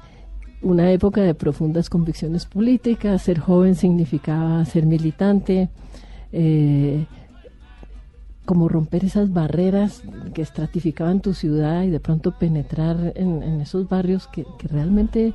[0.61, 5.69] una época de profundas convicciones políticas, ser joven significaba ser militante,
[6.31, 7.05] eh,
[8.45, 13.87] como romper esas barreras que estratificaban tu ciudad y de pronto penetrar en, en esos
[13.87, 15.33] barrios que, que realmente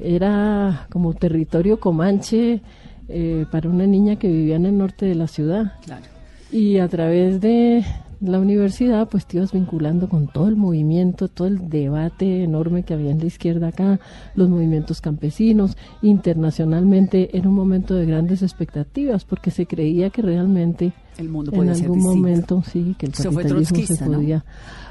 [0.00, 2.60] era como territorio comanche
[3.08, 5.72] eh, para una niña que vivía en el norte de la ciudad.
[5.84, 6.13] Claro.
[6.54, 7.84] Y a través de
[8.20, 12.94] la universidad, pues te ibas vinculando con todo el movimiento, todo el debate enorme que
[12.94, 13.98] había en la izquierda acá,
[14.36, 20.92] los movimientos campesinos, internacionalmente era un momento de grandes expectativas, porque se creía que realmente
[21.18, 22.16] El mundo en ser algún distinto.
[22.16, 24.12] momento sí, que el capitalismo se ¿no?
[24.12, 24.44] podía.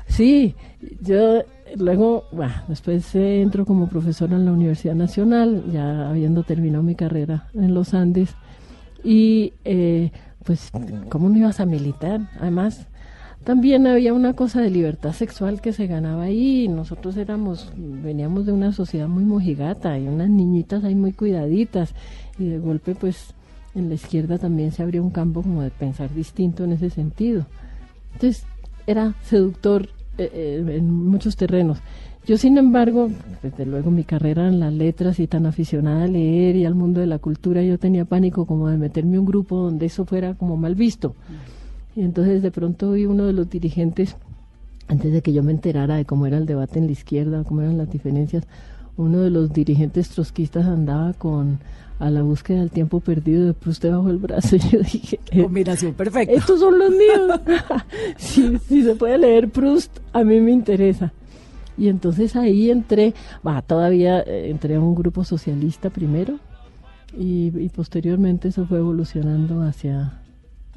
[0.08, 0.56] Sí,
[1.02, 1.44] yo
[1.78, 7.48] luego, bueno, después entro como profesora en la Universidad Nacional, ya habiendo terminado mi carrera
[7.54, 8.36] en los Andes,
[9.02, 10.12] y eh,
[10.44, 10.72] pues,
[11.10, 12.30] ¿cómo no ibas a militar?
[12.40, 12.88] Además,
[13.44, 16.68] también había una cosa de libertad sexual que se ganaba ahí.
[16.70, 21.94] Nosotros éramos, veníamos de una sociedad muy mojigata y unas niñitas ahí muy cuidaditas.
[22.40, 23.34] Y de golpe, pues,
[23.76, 27.46] en la izquierda también se abrió un campo como de pensar distinto en ese sentido.
[28.14, 28.46] Entonces,
[28.88, 31.80] era seductor eh, eh, en muchos terrenos.
[32.26, 33.10] Yo, sin embargo,
[33.42, 37.02] desde luego mi carrera en las letras y tan aficionada a leer y al mundo
[37.02, 40.34] de la cultura, yo tenía pánico como de meterme en un grupo donde eso fuera
[40.34, 41.16] como mal visto.
[41.96, 44.16] Y entonces de pronto vi uno de los dirigentes,
[44.88, 47.62] antes de que yo me enterara de cómo era el debate en la izquierda, cómo
[47.62, 48.46] eran las diferencias,
[48.96, 51.60] uno de los dirigentes trotskistas andaba con
[52.00, 54.56] a la búsqueda del tiempo perdido de Proust debajo del brazo.
[54.56, 56.34] Y yo dije, Combinación perfecta.
[56.34, 57.40] estos son los míos.
[58.18, 61.12] si, si se puede leer Proust, a mí me interesa.
[61.78, 63.14] Y entonces ahí entré,
[63.46, 66.40] va, todavía eh, entré a un grupo socialista primero
[67.18, 70.22] y, y posteriormente eso fue evolucionando hacia,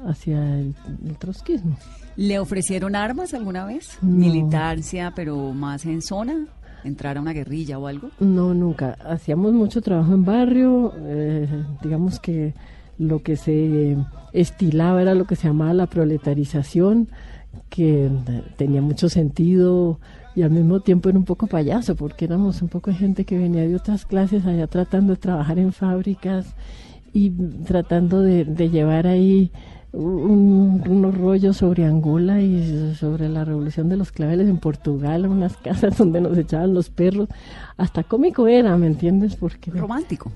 [0.05, 1.77] hacia el, el trotskismo.
[2.15, 3.97] ¿Le ofrecieron armas alguna vez?
[4.01, 4.09] No.
[4.09, 6.47] Militancia, pero más en zona,
[6.83, 8.09] entrar a una guerrilla o algo.
[8.19, 8.97] No, nunca.
[9.05, 11.47] Hacíamos mucho trabajo en barrio, eh,
[11.83, 12.55] digamos que
[12.97, 13.95] lo que se
[14.33, 17.09] estilaba era lo que se llamaba la proletarización,
[17.69, 19.99] que eh, tenía mucho sentido
[20.37, 23.63] y al mismo tiempo era un poco payaso, porque éramos un poco gente que venía
[23.67, 26.45] de otras clases allá tratando de trabajar en fábricas
[27.11, 27.31] y
[27.65, 29.51] tratando de, de llevar ahí
[29.93, 35.57] un- unos rollos sobre Angola y sobre la revolución de los claveles en Portugal, unas
[35.67, 37.29] casas donde nos echaban los perros.
[37.77, 39.35] Hasta cómico era, ¿me entiendes?
[39.35, 40.31] Porque Romántico.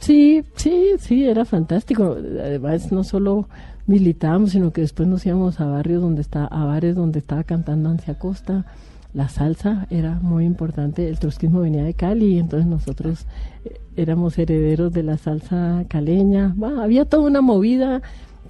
[0.00, 2.16] Sí, sí, sí, era fantástico.
[2.40, 3.48] Además, no solo
[3.88, 7.88] militábamos, sino que después nos íbamos a barrios donde está, a bares donde estaba cantando
[7.90, 8.66] Ancia Costa.
[9.14, 11.08] La salsa era muy importante.
[11.08, 13.26] El trotskismo venía de Cali, entonces nosotros
[13.64, 16.54] eh, éramos herederos de la salsa caleña.
[16.56, 18.00] Bah, había toda una movida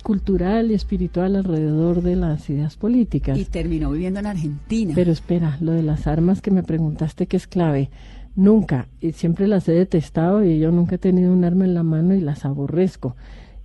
[0.02, 3.38] cultural y espiritual alrededor de las ideas políticas.
[3.38, 4.92] Y terminó viviendo en Argentina.
[4.94, 7.90] Pero espera, lo de las armas que me preguntaste que es clave.
[8.34, 11.82] Nunca, y siempre las he detestado y yo nunca he tenido un arma en la
[11.82, 13.14] mano y las aborrezco.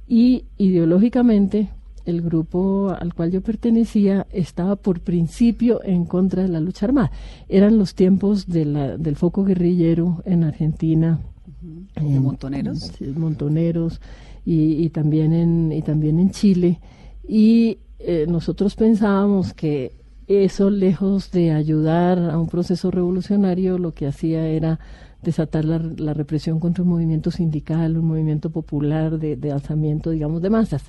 [0.07, 1.69] Y ideológicamente,
[2.07, 7.11] el grupo al cual yo pertenecía estaba por principio en contra de la lucha armada.
[7.49, 11.19] Eran los tiempos de la- del foco guerrillero en Argentina.
[11.95, 12.91] ¿De en- montoneros?
[13.15, 14.01] montoneros
[14.45, 16.79] y, y también en y también en Chile
[17.27, 19.91] y eh, nosotros pensábamos que
[20.27, 24.79] eso lejos de ayudar a un proceso revolucionario lo que hacía era
[25.23, 30.41] desatar la, la represión contra un movimiento sindical un movimiento popular de, de alzamiento digamos
[30.41, 30.83] de masas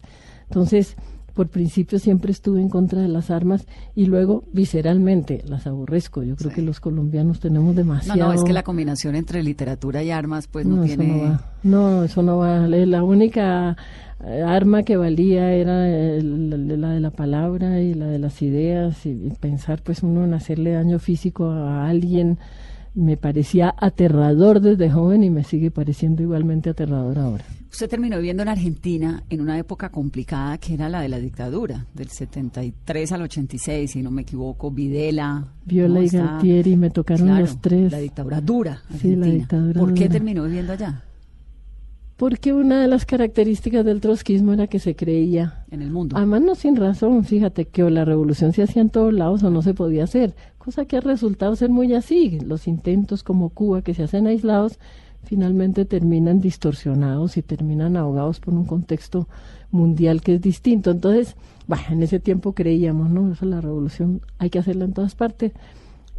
[0.48, 0.96] entonces
[1.34, 6.34] por principio siempre estuve en contra de las armas y luego visceralmente las aborrezco yo
[6.34, 6.56] creo Sí.
[6.56, 10.48] que los colombianos tenemos No, demasiado no, es que la combinación entre literatura y armas
[10.48, 11.04] pues no, no, tiene...
[11.06, 11.44] eso no va.
[11.62, 12.66] No, eso no va.
[12.66, 13.76] La la única
[14.24, 18.42] eh, arma que valía era el- la, la de la palabra y la de las
[18.42, 22.38] ideas y, y pensar pues uno en hacerle daño físico a alguien
[22.98, 27.44] me parecía aterrador desde joven y me sigue pareciendo igualmente aterrador ahora.
[27.70, 31.86] Usted terminó viviendo en Argentina en una época complicada que era la de la dictadura,
[31.94, 35.46] del 73 al 86, si no me equivoco, Videla.
[35.64, 37.92] Viola y Galtieri me tocaron Claro, los tres.
[37.92, 38.82] La dictadura dura.
[38.88, 39.26] Sí, la argentina.
[39.26, 41.04] dictadura ¿Por qué terminó viviendo allá,
[42.18, 46.16] Porque una de las características del trotskismo era que se creía en el mundo?
[46.16, 49.50] Además, no sin razón, fíjate que o la revolución se hacía en todos lados o
[49.50, 52.40] no se podía hacer, cosa que ha resultado ser muy así.
[52.40, 54.80] Los intentos como Cuba, que se hacen aislados,
[55.22, 59.28] finalmente terminan distorsionados y terminan ahogados por un contexto
[59.70, 60.90] mundial que es distinto.
[60.90, 61.36] Entonces,
[61.68, 63.32] bueno, en ese tiempo creíamos, ¿no?
[63.42, 65.52] La revolución hay que hacerla en todas partes.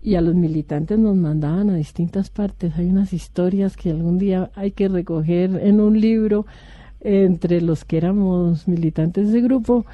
[0.01, 2.73] Y a los militantes nos mandaban a distintas partes.
[2.77, 6.45] Hay unas historias que algún día hay que recoger en un libro
[7.01, 9.85] entre los que éramos militantes de grupo,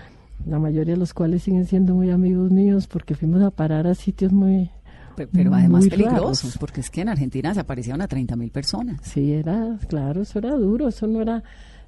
[0.48, 3.96] la mayoría de los cuales siguen siendo muy amigos míos porque fuimos a parar a
[3.96, 4.70] sitios muy...
[5.16, 6.58] Pe- Pero además muy peligrosos, raros.
[6.60, 9.00] porque es que en Argentina se aparecieron a 30 mil personas.
[9.04, 11.42] Sí, era, claro, eso era duro, eso no era,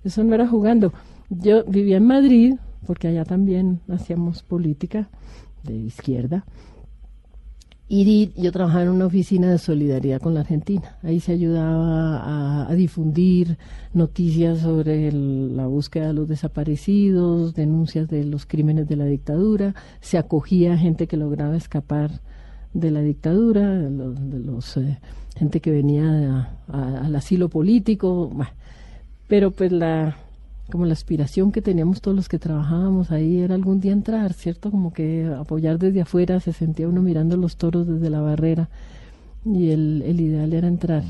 [0.03, 0.93] eso no era jugando.
[1.29, 5.09] Yo vivía en Madrid, porque allá también hacíamos política
[5.63, 6.45] de izquierda,
[7.89, 10.97] y yo trabajaba en una oficina de solidaridad con la Argentina.
[11.03, 13.57] Ahí se ayudaba a, difundir
[13.93, 19.73] noticias sobre la búsqueda de los desaparecidos, denuncias de los crímenes de la dictadura.
[20.01, 22.11] Se acogía a gente que lograba escapar
[22.73, 24.99] de la dictadura, de los, de los, eh,
[25.37, 28.27] gente que venía a- al asilo político.
[28.33, 28.51] bueno.
[29.29, 30.17] Pero pues la
[30.71, 34.69] como la aspiración que teníamos todos los que trabajábamos ahí era algún día entrar, ¿cierto?
[34.71, 38.69] Como que apoyar desde afuera, se sentía uno mirando los toros desde la barrera
[39.45, 41.03] y el, el ideal era entrar.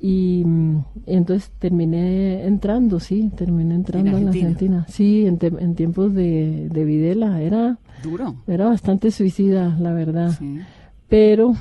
[0.00, 4.48] Y mm, entonces terminé entrando, sí, terminé entrando en, la Argentina?
[4.48, 4.86] Argentina.
[4.88, 8.36] Sí, en, te- en tiempos de, de Videla, era, Duro.
[8.46, 10.60] era bastante suicida, la verdad Sí.
[11.08, 11.54] pero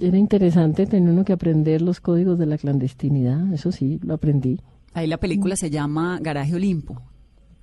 [0.00, 4.58] era interesante tener uno que aprender los códigos de la clandestinidad, eso sí, lo aprendí.
[4.94, 7.00] Ahí la película se llama Garaje Olimpo.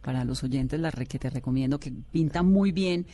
[0.01, 3.05] Para los oyentes, la re- que te recomiendo, que pinta muy bien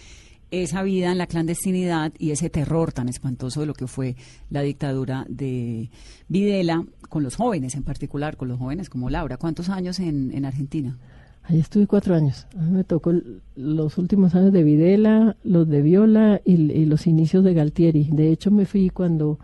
[0.52, 4.16] esa vida en la clandestinidad y ese terror tan espantoso de lo que fue
[4.52, 5.90] la dictadura de
[6.30, 9.38] Videla con los jóvenes, en particular con los jóvenes como Laura.
[9.38, 10.98] ¿Cuántos años en, en Argentina?
[11.44, 12.48] Ahí estuve cuatro años.
[12.58, 13.12] A mí me tocó
[13.56, 18.10] los últimos años de Videla, los de Viola y, y los inicios de Galtieri.
[18.12, 19.40] De hecho, me fui cuando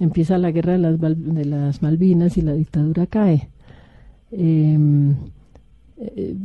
[0.00, 3.50] empieza la guerra de las, de las Malvinas y la dictadura cae.
[4.38, 4.78] Eh,
[5.98, 6.36] eh,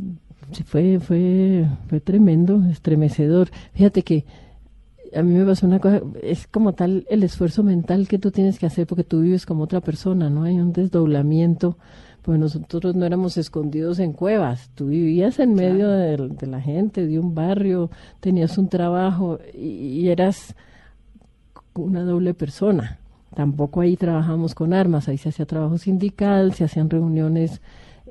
[0.53, 3.49] sí, fue, fue, fue tremendo, estremecedor.
[3.73, 4.25] Fíjate que
[5.13, 8.59] a mí me pasó una cosa, es como tal el esfuerzo mental que tú tienes
[8.59, 10.43] que hacer porque tú vives como otra persona, ¿no?
[10.43, 11.77] Hay un desdoblamiento,
[12.21, 17.05] pues nosotros no éramos escondidos en cuevas, tú vivías en medio de, de la gente,
[17.05, 20.55] de un barrio, tenías un trabajo y, y eras
[21.73, 22.99] una doble persona.
[23.35, 27.61] Tampoco ahí trabajamos con armas, ahí se hacía trabajo sindical, se hacían reuniones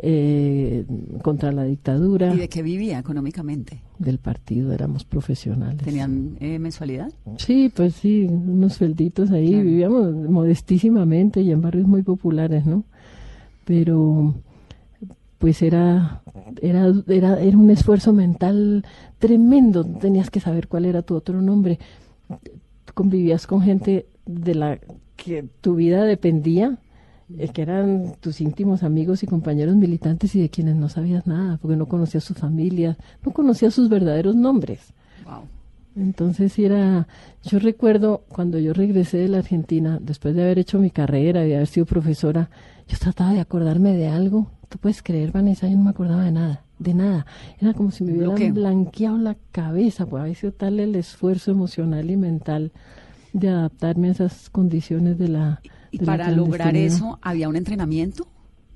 [0.03, 0.85] eh,
[1.23, 3.83] contra la dictadura ¿Y de qué vivía económicamente?
[3.99, 5.83] del partido, éramos profesionales.
[5.85, 7.13] ¿Tenían eh, mensualidad?
[7.37, 9.65] Sí, pues sí, unos suelditos ahí, Claro.
[9.65, 12.85] vivíamos modestísimamente y en barrios muy populares, ¿no?
[13.67, 14.35] Pero
[15.39, 16.23] pues era,
[16.63, 18.85] era, era, era un esfuerzo mental
[19.19, 21.79] tremendo, tenías que saber cuál era tu otro nombre.
[22.95, 24.79] Convivías con gente de la
[25.17, 26.79] que tu vida dependía,
[27.39, 31.59] eh, que eran tus íntimos amigos y compañeros militantes y de quienes no sabías nada,
[31.59, 34.93] porque no conocías sus familias, no conocías sus verdaderos nombres.
[35.25, 35.43] Wow.
[35.97, 37.09] Entonces era,
[37.43, 41.49] yo recuerdo cuando yo regresé de la Argentina, después de haber hecho mi carrera y
[41.49, 42.49] de haber sido profesora,
[42.89, 44.51] yo trataba de acordarme de algo.
[44.69, 47.27] Tú puedes creer, Vanessa, yo no me acordaba de nada, de nada.
[47.61, 48.55] Era como si me hubieran Bloqueo.
[48.55, 52.73] blanqueado la cabeza, pues había sido tal el esfuerzo emocional y mental
[53.33, 55.61] de adaptarme a esas condiciones de la...
[55.91, 58.27] ¿Y para lograr eso había un entrenamiento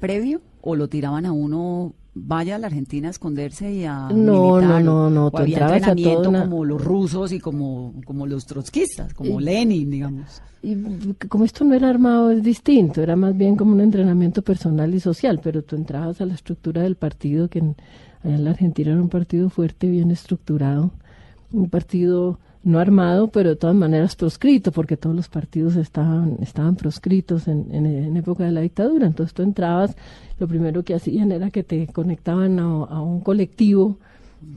[0.00, 4.57] previo o lo tiraban a uno vaya a la Argentina a esconderse y a No,
[4.57, 8.46] militar, no, no, no, o había entrenamiento una- como los rusos y como como los
[8.46, 10.40] trotskistas, como Y- Lenin, digamos.
[10.62, 10.77] Y
[11.29, 15.00] como esto no era armado, es distinto, era más bien como un entrenamiento personal y
[15.00, 17.77] social, pero tú entrabas a la estructura del partido, que en,
[18.22, 20.92] allá en la Argentina era un partido fuerte, bien estructurado,
[21.53, 26.77] un partido no armado, pero de todas maneras proscrito, porque todos los partidos estaban, estaban
[26.77, 29.07] proscritos en, en, época de la dictadura.
[29.07, 29.96] Entonces tú entrabas,
[30.38, 33.98] lo primero que hacían era que te conectaban a, a un colectivo,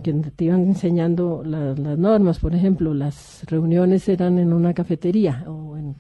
[0.04, 5.44] que te iban enseñando la- las normas, por ejemplo, las reuniones eran en una cafetería
[5.48, 5.96] o en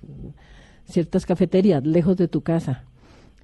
[0.86, 2.84] ciertas cafeterías lejos de tu casa.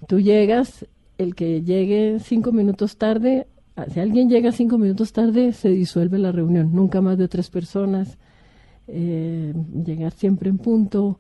[0.08, 0.86] Tú llegas,
[1.18, 3.48] el que llegue cinco minutos tarde,
[3.94, 8.18] si alguien llega cinco minutos tarde, se disuelve la reunión, nunca más de tres personas,
[8.88, 9.54] eh,
[9.86, 11.20] llegar siempre en punto.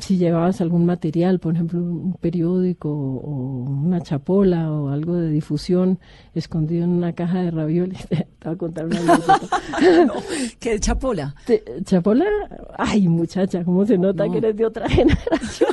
[0.00, 5.98] Si llevabas algún material, por ejemplo, un periódico o una chapola o algo de difusión
[6.34, 9.40] escondido en una caja de raviolis, te voy a contar una anécdota.
[10.60, 11.34] ¿Qué chapola?
[11.84, 12.26] ¿Chapola?
[12.76, 14.32] Ay, muchacha, ¿cómo se nota No.
[14.32, 15.70] que eres de otra generación?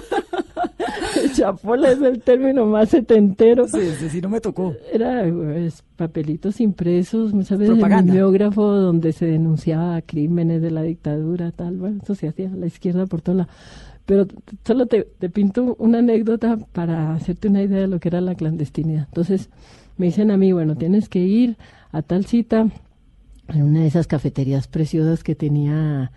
[1.36, 3.68] Chapola es el término más setentero.
[3.68, 4.74] Sí, ese sí no me tocó.
[4.92, 8.12] Era pues, papelitos impresos, muchas veces Propaganda.
[8.12, 12.56] el mimeógrafo donde se denunciaba crímenes de la dictadura, tal, bueno, eso se hacía a
[12.56, 13.50] la izquierda por todo lado.
[14.06, 14.28] Pero
[14.66, 18.36] solo te, te pinto una anécdota para hacerte una idea de lo que era la
[18.36, 19.06] clandestinidad.
[19.08, 19.50] Entonces,
[19.98, 21.58] me dicen a mí, bueno, tienes que ir
[21.92, 22.68] a tal cita
[23.48, 26.12] en una de esas cafeterías preciosas que tenía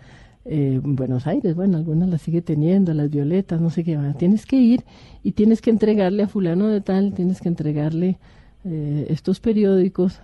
[0.47, 4.17] eh, Buenos Aires, bueno, algunas las sigue teniendo, las violetas, no sé qué, más.
[4.17, 4.83] tienes que ir
[5.23, 8.17] y tienes que entregarle a fulano de tal, tienes que entregarle
[8.63, 10.19] eh, estos periódicos,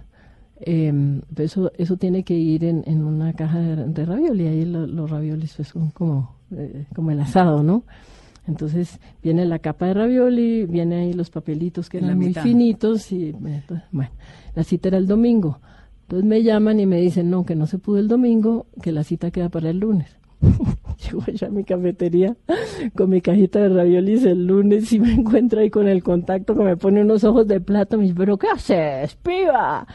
[0.61, 4.87] eh, eso, eso tiene que ir en, en una caja de, de ravioli, ahí lo-
[4.87, 7.83] los raviolis pues, son como, eh, como el asado, ¿no?
[8.47, 13.31] Entonces viene la capa de ravioli, viene ahí los papelitos que eran muy finitos y
[13.91, 14.11] bueno,
[14.55, 15.59] la cita era el domingo.
[16.03, 19.03] Entonces me llaman y me dicen, no, que no se pudo el domingo, que la
[19.03, 20.15] cita queda para el lunes.
[21.03, 22.35] Llego yo a mi cafetería
[22.95, 26.63] con mi cajita de raviolis el lunes y me encuentro ahí con el contacto que
[26.63, 27.97] me pone unos ojos de plata.
[27.97, 29.87] Me dice, ¿pero qué haces, piba?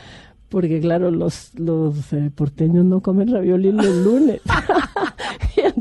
[0.48, 4.40] Porque claro, los, los eh, porteños no comen raviolis los lunes.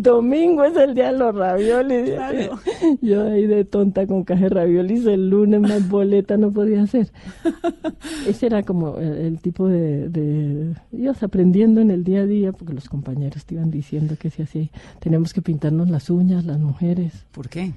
[0.01, 2.11] domingo es el día de los raviolis.
[2.11, 2.59] Claro.
[3.01, 7.11] Yo ahí de tonta con caja de raviolis el lunes más boleta no podía hacer.
[8.27, 10.75] Ese era como el, el tipo de, de...
[10.91, 14.41] Ibas aprendiendo en el día a día porque los compañeros te iban diciendo que si
[14.41, 17.25] así teníamos que pintarnos las uñas, las mujeres.
[17.31, 17.73] ¿Por qué?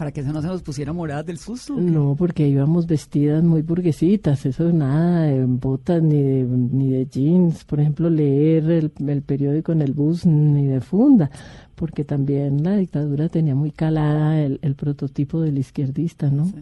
[0.00, 1.74] Para que eso no se nos pusiera morada del susto.
[1.76, 7.64] No, porque íbamos vestidas muy burguesitas, eso nada de botas ni de, ni de jeans,
[7.64, 11.30] por ejemplo, leer el, el periódico en el bus ni de funda,
[11.74, 16.46] porque también la dictadura tenía muy calada el, el prototipo del izquierdista, ¿no?
[16.46, 16.54] Sí.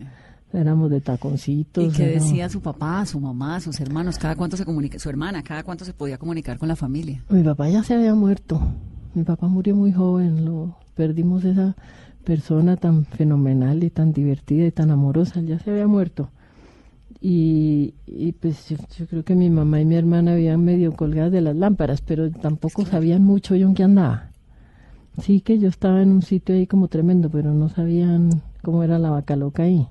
[0.53, 1.85] éramos de taconcitos.
[1.85, 4.19] ¿Y qué decía su papá, su mamá, sus hermanos?
[4.19, 4.99] ¿Cada cuánto se comunica?
[4.99, 7.23] Su hermana, ¿cada cuánto se podía comunicar con la familia?
[7.29, 8.61] Mi papá ya se había muerto.
[9.15, 10.45] Mi papá murió muy joven.
[10.45, 11.77] Lo perdimos esa
[12.25, 15.41] persona tan fenomenal y tan divertida y tan amorosa.
[15.41, 16.31] Ya se había muerto.
[17.21, 21.33] Y, y pues yo, yo creo que mi mamá y mi hermana habían medio colgadas
[21.33, 24.31] de las lámparas, pero tampoco sabían mucho yo en qué andaba.
[25.23, 28.99] Sí que yo estaba en un sitio ahí como tremendo, pero no sabían cómo era
[28.99, 29.89] la vaca loca ahí.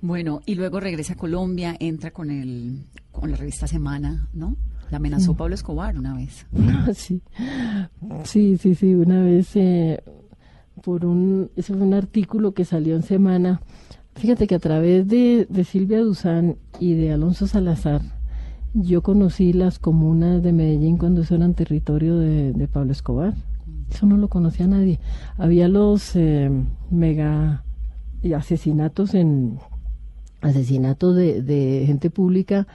[0.00, 4.56] Bueno, y luego regresa a Colombia, entra con el con la revista Semana, ¿no?
[4.90, 6.46] La amenazó Pablo Escobar una vez.
[6.94, 7.22] sí.
[8.24, 10.02] sí, sí, sí, una vez eh,
[10.82, 13.60] por un, ese fue un artículo que salió en Semana.
[14.14, 18.02] Fíjate que a través de, de Silvia Duzán y de Alonso Salazar,
[18.74, 23.34] yo conocí las comunas de Medellín cuando eso eran territorio de, de Pablo Escobar.
[23.90, 24.98] Eso no lo conocía nadie.
[25.36, 26.50] Había los eh,
[26.90, 27.64] mega
[28.36, 29.58] asesinatos en
[30.40, 32.66] asesinatos de, de gente pública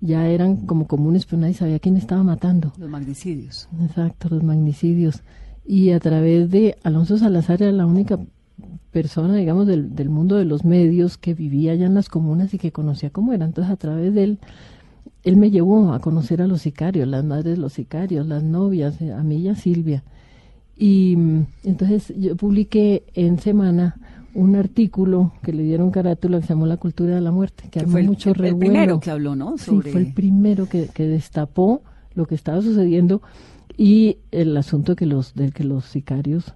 [0.00, 2.72] ya eran como comunes, pero nadie sabía quién estaba matando.
[2.78, 3.68] Los magnicidios.
[3.82, 5.22] Exacto, los magnicidios.
[5.70, 8.18] Y a través de Alonso Salazar era la única
[8.90, 12.58] persona, digamos, del, del mundo de los medios que vivía allá en las comunas y
[12.58, 13.44] que conocía cómo era.
[13.44, 14.38] Entonces, a través de él,
[15.24, 18.98] él me llevó a conocer a los sicarios, las madres de los sicarios, las novias,
[19.02, 20.04] eh, a mí y a Silvia.
[20.74, 23.96] Y mm, entonces yo publiqué en Semana
[24.32, 27.80] un artículo que le dieron carátula que se llamó La cultura de la muerte, que,
[27.80, 28.58] Que fue el, mucho el- el revuelo.
[28.72, 29.58] primero que habló, ¿no?
[29.58, 31.82] Sí, fue el primero que, que destapó
[32.14, 33.20] lo que estaba sucediendo
[33.78, 36.52] y el asunto que los, de que los sicarios,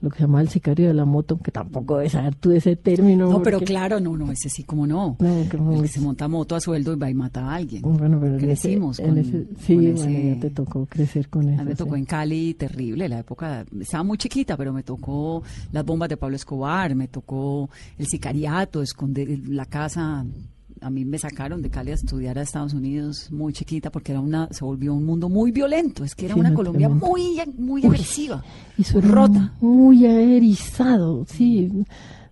[0.00, 2.74] lo que se llama el sicario de la moto, que tampoco debes saber tú ese
[2.74, 3.28] término.
[3.28, 5.16] No, pero porque- claro, no, no, ese sí, como no.
[5.18, 5.48] No, el
[5.82, 7.82] que se monta moto a sueldo y va y mata a alguien.
[7.82, 11.28] Bueno, pero ese- Crecimos en con- ese- sí, con bueno, ese- ya te tocó crecer
[11.28, 11.64] con eso.
[11.64, 11.98] me tocó sí.
[12.00, 15.42] en Cali, terrible, la época, estaba muy chiquita, pero me tocó
[15.72, 17.68] las bombas de Pablo Escobar, me tocó
[17.98, 20.24] el sicariato, esconder la casa.
[20.80, 24.20] A mí me sacaron de Cali a estudiar a Estados Unidos muy chiquita porque era
[24.20, 26.04] una, se volvió un mundo muy violento.
[26.04, 28.42] Es que era Sí, una no, Colombia muy, muy Uy, agresiva,
[28.78, 29.52] Y suena rota.
[29.60, 31.70] Muy aerizado, sí.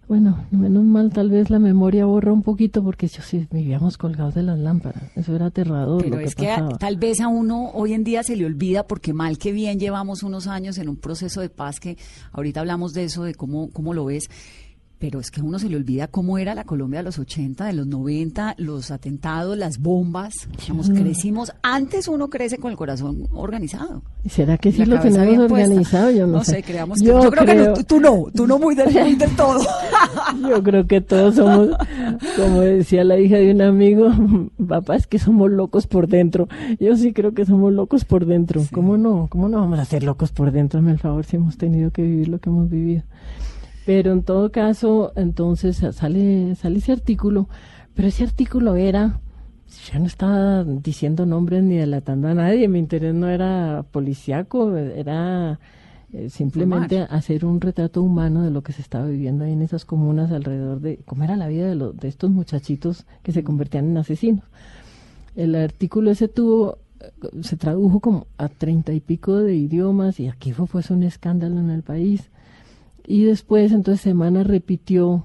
[0.09, 4.35] Bueno, menos mal, tal vez la memoria borra un poquito porque yo sí vivíamos colgados
[4.35, 5.03] de las lámparas.
[5.15, 6.03] Eso era aterrador.
[6.03, 6.49] Pero lo es que
[6.81, 10.23] tal vez a uno hoy en día se le olvida porque mal que bien llevamos
[10.23, 11.99] unos años en un proceso de paz que
[12.33, 14.31] ahorita hablamos de eso, de cómo, cómo lo ves.
[15.01, 17.67] Pero es que a uno se le olvida cómo era la Colombia de los 80,
[17.67, 20.35] de los 90, los atentados, las bombas.
[20.61, 21.53] Digamos, crecimos.
[21.63, 24.03] Antes uno crece con el corazón organizado.
[24.29, 26.11] ¿Será que sí lo tenemos organizado?
[26.11, 28.59] Yo no, No sé, creamos que- Yo, yo creo que no, tú- no, tú no
[28.59, 29.61] muy del, muy del todo.
[30.49, 31.69] Yo creo que todos somos,
[32.37, 34.11] como decía la hija de un amigo,
[34.69, 36.49] papá, es que somos locos por dentro.
[36.81, 38.63] Yo sí creo que somos locos por dentro.
[38.73, 39.29] ¿Cómo no?
[39.31, 40.81] ¿Cómo no vamos a ser locos por dentro?
[40.81, 43.03] Hazme el favor si hemos tenido que vivir lo que hemos vivido.
[43.89, 47.49] Pero en todo caso, entonces sale, sale ese artículo,
[47.95, 49.19] pero ese artículo era,
[49.91, 55.59] yo no estaba diciendo nombres ni delatando a nadie, mi interés no era policíaco, era
[56.13, 59.87] eh, simplemente hacer un retrato humano de lo que se estaba viviendo ahí en esas
[59.87, 63.87] comunas alrededor de cómo era la vida de, los, de estos muchachitos que se convertían
[63.87, 64.45] en asesinos.
[65.35, 67.11] El artículo ese tuvo, eh,
[67.41, 71.59] se tradujo como a treinta y pico de idiomas y aquí fue pues un escándalo
[71.59, 72.29] en el país.
[73.11, 75.25] Y después, entonces, Semana repitió,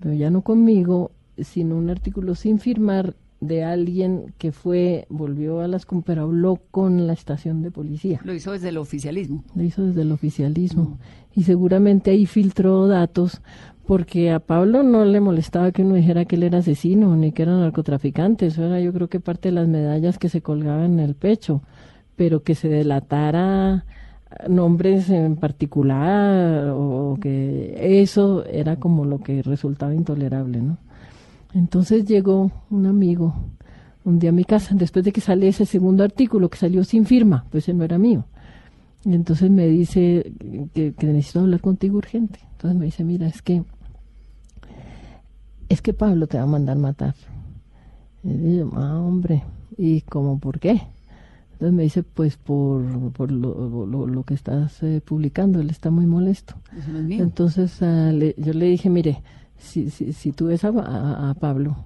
[0.00, 5.68] pero ya no conmigo, sino un artículo sin firmar de alguien que fue, volvió a
[5.68, 8.20] las, com- pero habló con la estación de policía.
[8.24, 9.44] Lo hizo desde el oficialismo.
[9.54, 10.98] Lo hizo desde el oficialismo.
[11.34, 13.42] Y seguramente ahí filtró datos,
[13.86, 17.42] porque a Pablo no le molestaba que uno dijera que él era asesino, ni que
[17.42, 18.46] era narcotraficante.
[18.46, 21.62] Eso era, yo creo que parte de las medallas que se colgaban en el pecho.
[22.16, 23.84] Pero que se delatara
[24.48, 30.78] nombres en particular, o que eso era como lo que resultaba intolerable, ¿no?
[31.54, 33.34] Entonces llegó un amigo
[34.04, 37.06] un día a mi casa, después de que sale ese segundo artículo que salió sin
[37.06, 38.24] firma, pues él no era mío.
[39.04, 40.32] Y entonces me dice
[40.74, 42.40] que, que necesito hablar contigo urgente.
[42.52, 43.62] Entonces me dice, mira, es que
[45.68, 47.14] es que Pablo te va a mandar matar.
[48.22, 49.42] Y yo, ah, hombre,
[49.78, 50.82] ¿y cómo por qué?
[51.62, 52.82] Entonces me dice, pues por,
[53.12, 56.56] por lo, lo- lo que estás eh, publicando, él está muy molesto.
[56.76, 57.22] Eso no es mío.
[57.22, 59.22] Entonces ah, le- yo le dije, mire,
[59.58, 61.76] si, si, si tú ves a, a- a Pablo,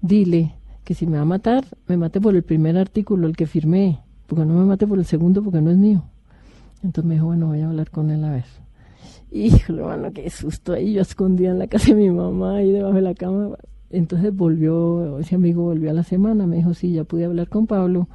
[0.00, 0.54] dile
[0.84, 3.98] que si me va a matar, me mate por el primer artículo, el que firmé,
[4.28, 6.04] porque no me mate por el segundo, porque no es mío.
[6.84, 8.44] Entonces me dijo, bueno, voy a hablar con él a ver.
[9.32, 10.92] Híjole, mano, qué susto ahí.
[10.92, 13.56] Yo escondía en la casa de mi mamá, ahí debajo de la cama.
[13.90, 17.66] Entonces volvió, ese amigo volvió a la semana, me dijo, sí, ya pude hablar con
[17.66, 18.06] Pablo.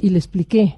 [0.00, 0.76] Y le expliqué.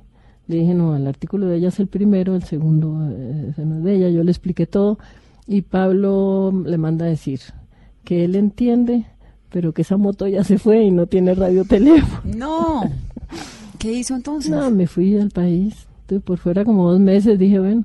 [0.49, 3.95] Le dije, no, el artículo de ella es el primero, el segundo eh, es de
[3.97, 4.09] ella.
[4.11, 4.99] Yo le expliqué todo.
[5.47, 7.41] Y Pablo le manda a decir
[8.05, 9.07] que él entiende,
[9.51, 12.23] pero que esa moto ya se fue y no tiene radioteléfono.
[12.37, 12.83] No.
[13.79, 14.51] ¿Qué hizo entonces?
[14.51, 15.87] No, me fui al país.
[16.03, 17.39] Estuve por fuera como dos meses.
[17.39, 17.85] Dije, bueno,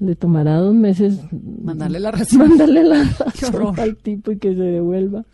[0.00, 1.20] le tomará dos meses
[1.62, 2.38] Mandarle la razón.
[2.48, 5.24] mandarle la razón al tipo y que se devuelva.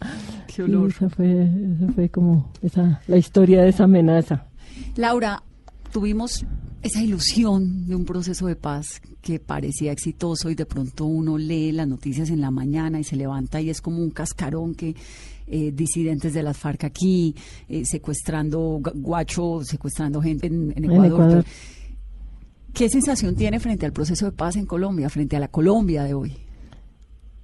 [0.55, 0.91] Qué Y olor.
[0.91, 1.43] esa fue,
[1.77, 4.47] esa fue como esa, la historia de esa amenaza.
[4.97, 5.43] Laura,
[5.93, 6.45] tuvimos
[6.83, 11.70] esa ilusión de un proceso de paz que parecía exitoso y de pronto uno lee
[11.73, 14.97] las noticias en la mañana y se levanta y es como un cascarón que
[15.47, 17.35] eh, disidentes de las FARC aquí,
[17.68, 21.07] eh, secuestrando gu- guacho, secuestrando gente en, en En Ecuador.
[21.07, 21.45] Ecuador.
[22.73, 26.14] ¿Qué sensación tiene frente al proceso de paz en Colombia, frente a la Colombia de
[26.14, 26.33] hoy?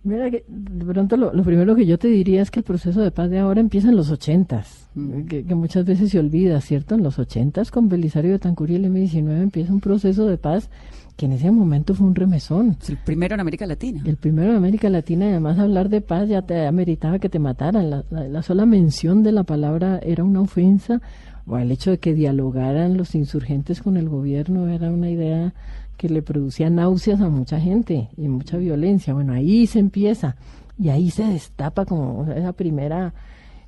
[0.05, 3.01] Mira que de pronto lo, lo primero que yo te diría es que el proceso
[3.03, 5.26] de paz de ahora empieza en los ochentas, Mm.
[5.26, 6.94] que, que muchas veces se olvida, ¿cierto?
[6.94, 10.70] En los ochentas con Belisario de Tancur y el M19 empieza un proceso de paz
[11.16, 12.76] que en ese momento fue un remesón.
[12.80, 14.03] Es el primero en América Latina.
[14.07, 17.38] El primero en América Latina, y además hablar de paz ya te ameritaba que te
[17.40, 17.90] mataran.
[17.90, 21.01] La, la- la sola mención de la palabra era una ofensa,
[21.46, 25.55] o el hecho de que dialogaran los insurgentes con el gobierno era una idea
[25.99, 29.12] que le producía náuseas a mucha gente y mucha violencia.
[29.12, 30.36] Bueno, ahí se empieza
[30.78, 33.12] y ahí se destapa como esa primera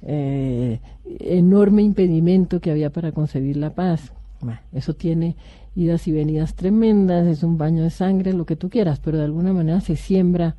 [0.01, 4.13] eh, enorme impedimento que había para concebir la paz.
[4.73, 5.37] Eso tiene
[5.75, 9.25] idas y venidas tremendas, es un baño de sangre, lo que tú quieras, pero de
[9.25, 10.57] alguna manera se siembra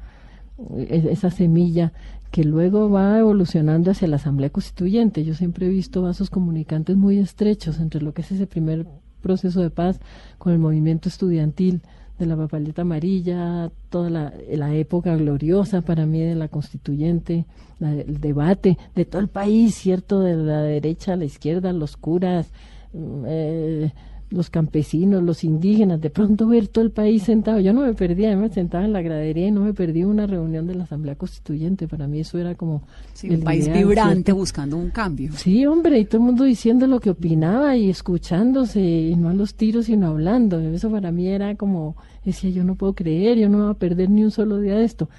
[0.78, 1.93] eh, esa semilla
[2.32, 5.24] que luego va evolucionando hacia la Asamblea Constituyente.
[5.24, 8.86] Yo siempre he visto vasos comunicantes muy estrechos entre lo que es ese primer
[9.22, 9.99] proceso de paz
[10.38, 11.82] con el movimiento estudiantil
[12.19, 17.45] de la papaleta amarilla, toda la, época gloriosa para mí de la constituyente,
[17.80, 20.19] la- el debate de todo el país, ¿cierto?
[20.19, 22.51] De la derecha a la izquierda, los curas,
[22.93, 23.93] mm, eh,
[24.32, 27.60] los campesinos, los indígenas, de pronto ver todo el país sentado.
[27.60, 30.68] Yo no me perdía, me sentaba en la gradería y no me perdí una reunión
[30.68, 31.88] de la Asamblea Constituyente.
[31.88, 32.84] Para mí eso era como...
[33.14, 35.34] Sí, el un país ideal, vibrante buscando un cambio.
[35.36, 39.34] Sí, hombre, y todo el mundo diciendo lo que opinaba y escuchándose, y no a
[39.34, 40.60] los tiros, sino hablando.
[40.62, 44.10] Eso para mí era como, decía, yo no puedo creer, yo no voy a perder
[44.10, 45.10] ni un solo día de esto.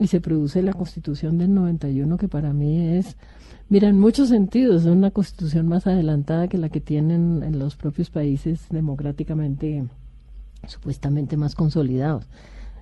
[0.00, 3.16] Y se produce la constitución del 91, que para mí es,
[3.68, 7.76] mira, en muchos sentidos, es una constitución más adelantada que la que tienen en los
[7.76, 9.84] propios países democráticamente,
[10.66, 12.26] supuestamente más consolidados.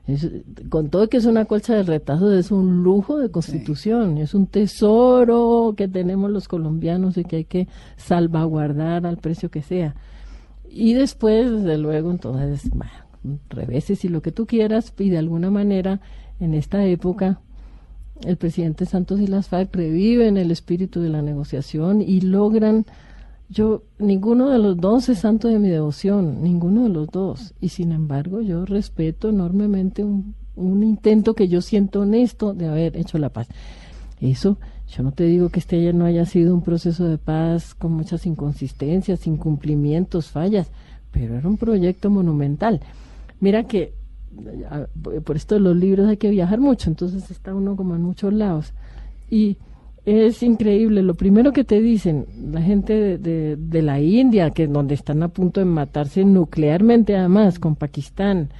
[0.07, 0.29] Es-
[0.69, 4.47] con todo que es una colcha de retazos, es un lujo de constitución, es un
[4.47, 9.95] tesoro que tenemos los colombianos y que hay que salvaguardar al precio que sea.
[10.69, 12.93] Y después, desde luego, entonces, bueno,
[13.49, 16.01] reveses y lo que tú quieras, y de alguna manera,
[16.39, 17.41] en esta época,
[18.23, 22.87] el presidente Santos y las FARC reviven el espíritu de la negociación y logran
[23.51, 27.55] yo, ninguno de los dos es santo de mi devoción, ninguno de los dos.
[27.61, 33.19] Y sin embargo, yo respeto enormemente un, intento que yo siento honesto de haber hecho
[33.19, 33.49] la paz.
[34.21, 34.59] Eso,
[34.89, 37.93] yo no te digo que este ya no haya sido un proceso de paz con
[37.93, 40.71] muchas inconsistencias, incumplimientos, fallas,
[41.11, 42.81] pero era un proyecto monumental.
[43.41, 43.93] Mira que
[45.25, 48.73] por esto los libros hay que viajar mucho, entonces está uno como en muchos lados.
[49.31, 49.57] Y
[50.05, 54.95] es increíble, lo primero que te dicen la gente de, de- la India, que donde
[54.95, 58.51] están a punto de matarse nuclearmente además con Pakistán,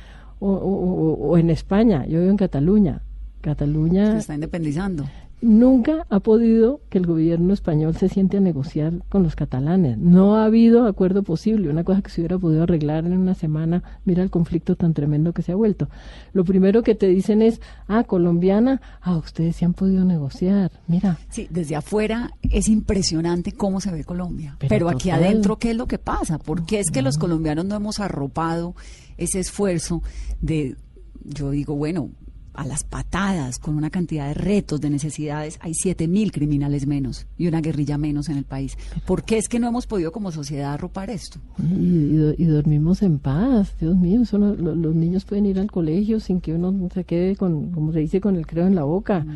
[0.41, 3.03] o, o- o- o en España, yo vivo en Cataluña.
[3.43, 5.05] Cataluña Se está independizando.
[5.45, 9.99] Nunca ha podido que el gobierno español se siente a negociar con los catalanes.
[9.99, 13.83] No ha habido acuerdo posible, una cosa que se hubiera podido arreglar en una semana.
[14.05, 15.89] Mira el conflicto tan tremendo que se ha vuelto.
[16.33, 20.73] Lo primero que te dicen es, ah, colombiana, ah, ustedes sí han podido negociar.
[20.89, 24.57] Mira, Sí, desde afuera es impresionante cómo se ve Colombia.
[24.59, 25.25] Pero, Pero aquí total.
[25.25, 26.39] adentro, ¿qué es lo que pasa?
[26.39, 28.75] ¿Por qué es que los colombianos no hemos arropado
[29.19, 30.03] ese esfuerzo
[30.41, 30.77] de,
[31.23, 32.11] yo digo, bueno,
[32.55, 37.27] a las patadas, con una cantidad de retos, de necesidades, hay siete mil criminales menos
[37.37, 38.77] y una guerrilla menos en el país.
[39.07, 41.39] ¿Por qué es que no hemos podido como sociedad arropar esto?
[41.59, 43.75] y, y do- y dormimos en paz.
[43.81, 47.05] Dios mío, eso no- lo- los niños pueden ir al colegio sin que uno se
[47.05, 49.27] quede con, como se dice, con el creo en la boca.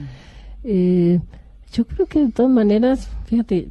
[0.65, 1.21] Eh,
[1.73, 3.69] yo creo que de todas maneras, fíjate,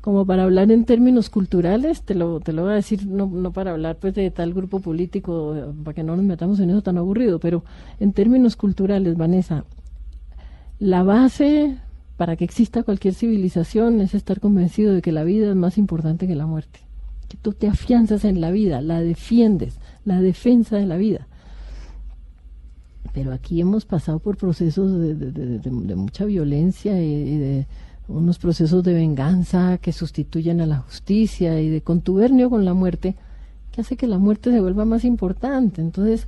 [0.00, 3.52] como para hablar en términos culturales, te lo, te lo voy a decir, no, no
[3.52, 6.82] para hablar pues de tal grupo político, eh, para que no nos metamos en eso
[6.82, 7.64] tan aburrido, pero
[8.00, 9.64] en términos culturales, Vanessa,
[10.78, 11.76] la base
[12.16, 16.26] para que exista cualquier civilización es estar convencido de que la vida es más importante
[16.26, 16.80] que la muerte.
[17.28, 21.26] Que tú te afianzas en la vida, la defiendes, la defensa de la vida.
[23.12, 27.66] Pero aquí hemos pasado por procesos de, de- mucha violencia y, y de
[28.08, 33.14] unos procesos de venganza que sustituyen a la justicia y de contubernio con la muerte,
[33.70, 35.80] que hace que la muerte se vuelva más importante.
[35.82, 36.26] Entonces,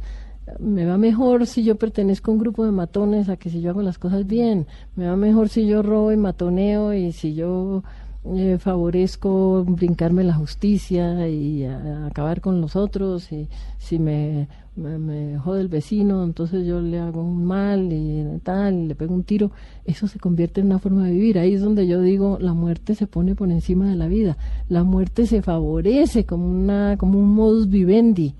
[0.58, 3.70] me va mejor si yo pertenezco a un grupo de matones a que si yo
[3.70, 4.66] hago las cosas bien.
[4.96, 7.82] Me va mejor si yo robo y matoneo y si yo
[8.24, 14.48] eh, favorezco brincarme la justicia y acabar con los otros y si me,
[14.80, 18.94] me, me jode el vecino, entonces yo le hago un mal y tal, y le
[18.94, 19.50] pego un tiro,
[19.84, 21.38] eso se convierte en una forma de vivir.
[21.38, 24.36] Ahí es donde yo digo, la muerte se pone por encima de la vida,
[24.68, 28.34] la muerte se favorece como, una, como un modus vivendi,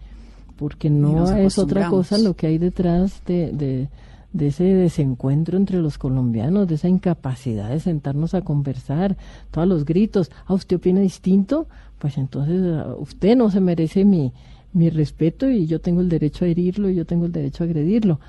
[0.57, 3.89] porque no es otra cosa lo que hay detrás de, de,
[4.33, 9.17] de ese desencuentro entre los colombianos, de esa incapacidad de sentarnos a conversar,
[9.51, 11.67] todos los gritos, ¿a usted opina distinto?
[11.99, 14.33] Pues entonces ah, usted no se merece mi,
[14.73, 17.67] mi respeto y yo tengo el derecho a herirlo y yo tengo el derecho a
[17.67, 18.21] agredirlo.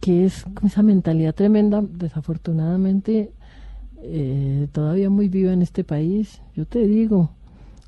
[0.00, 3.32] Que es esa mentalidad tremenda, desafortunadamente,
[4.02, 6.40] eh, todavía muy viva en este país.
[6.54, 7.30] Yo te digo,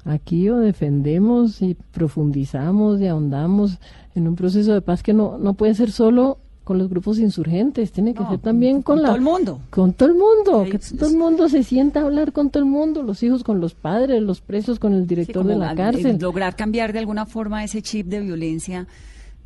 [0.04, 3.78] aquí o defendemos y profundizamos y ahondamos
[4.14, 6.38] en un proceso de paz que no, no puede ser solo
[6.70, 9.60] con los grupos insurgentes, tiene que No, ser también con, con la, todo el mundo.
[9.70, 12.62] Con todo el mundo, Sí, que todo el mundo se sienta a hablar con todo
[12.62, 15.56] el mundo, los hijos con los padres, los presos con el Sí, director como de
[15.56, 16.06] la al- cárcel.
[16.06, 18.86] el lograr cambiar de alguna forma ese chip de violencia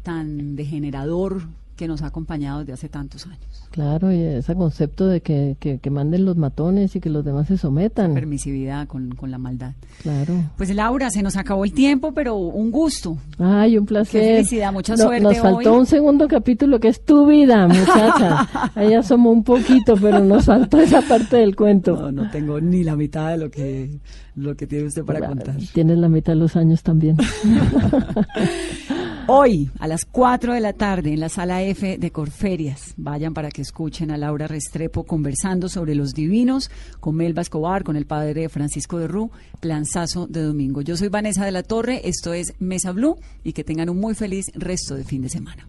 [0.02, 1.44] tan degenerador
[1.76, 3.68] que nos ha acompañado desde hace tantos años.
[3.70, 7.48] Claro, y ese concepto de que, que, que manden los matones y que los demás
[7.48, 8.14] se sometan.
[8.14, 9.72] Permisividad con, con la maldad.
[10.02, 10.34] Claro.
[10.56, 13.18] Pues Laura, se nos acabó el tiempo, pero un gusto.
[13.38, 14.20] Ay, un placer.
[14.22, 15.78] Qué felicidad, mucha No- suerte Nos faltó hoy.
[15.80, 18.48] un segundo capítulo que es tu vida, muchacha.
[18.76, 21.96] Ella somos un poquito, pero nos faltó esa parte del cuento.
[21.96, 23.98] No, no tengo ni la mitad de lo que,
[24.36, 25.56] lo que tiene usted para contar.
[25.72, 27.16] Tienes la mitad de los años también.
[29.26, 33.50] Hoy, a las 4 de la tarde, en la sala F de Corferias, vayan para
[33.50, 36.70] que escuchen a Laura Restrepo conversando sobre los divinos
[37.00, 40.82] con Melba Escobar, con el padre Francisco de Rú, planzazo de domingo.
[40.82, 44.14] Yo soy Vanessa de la Torre, esto es Mesa Blue y que tengan un muy
[44.14, 45.66] feliz resto de fin de semana.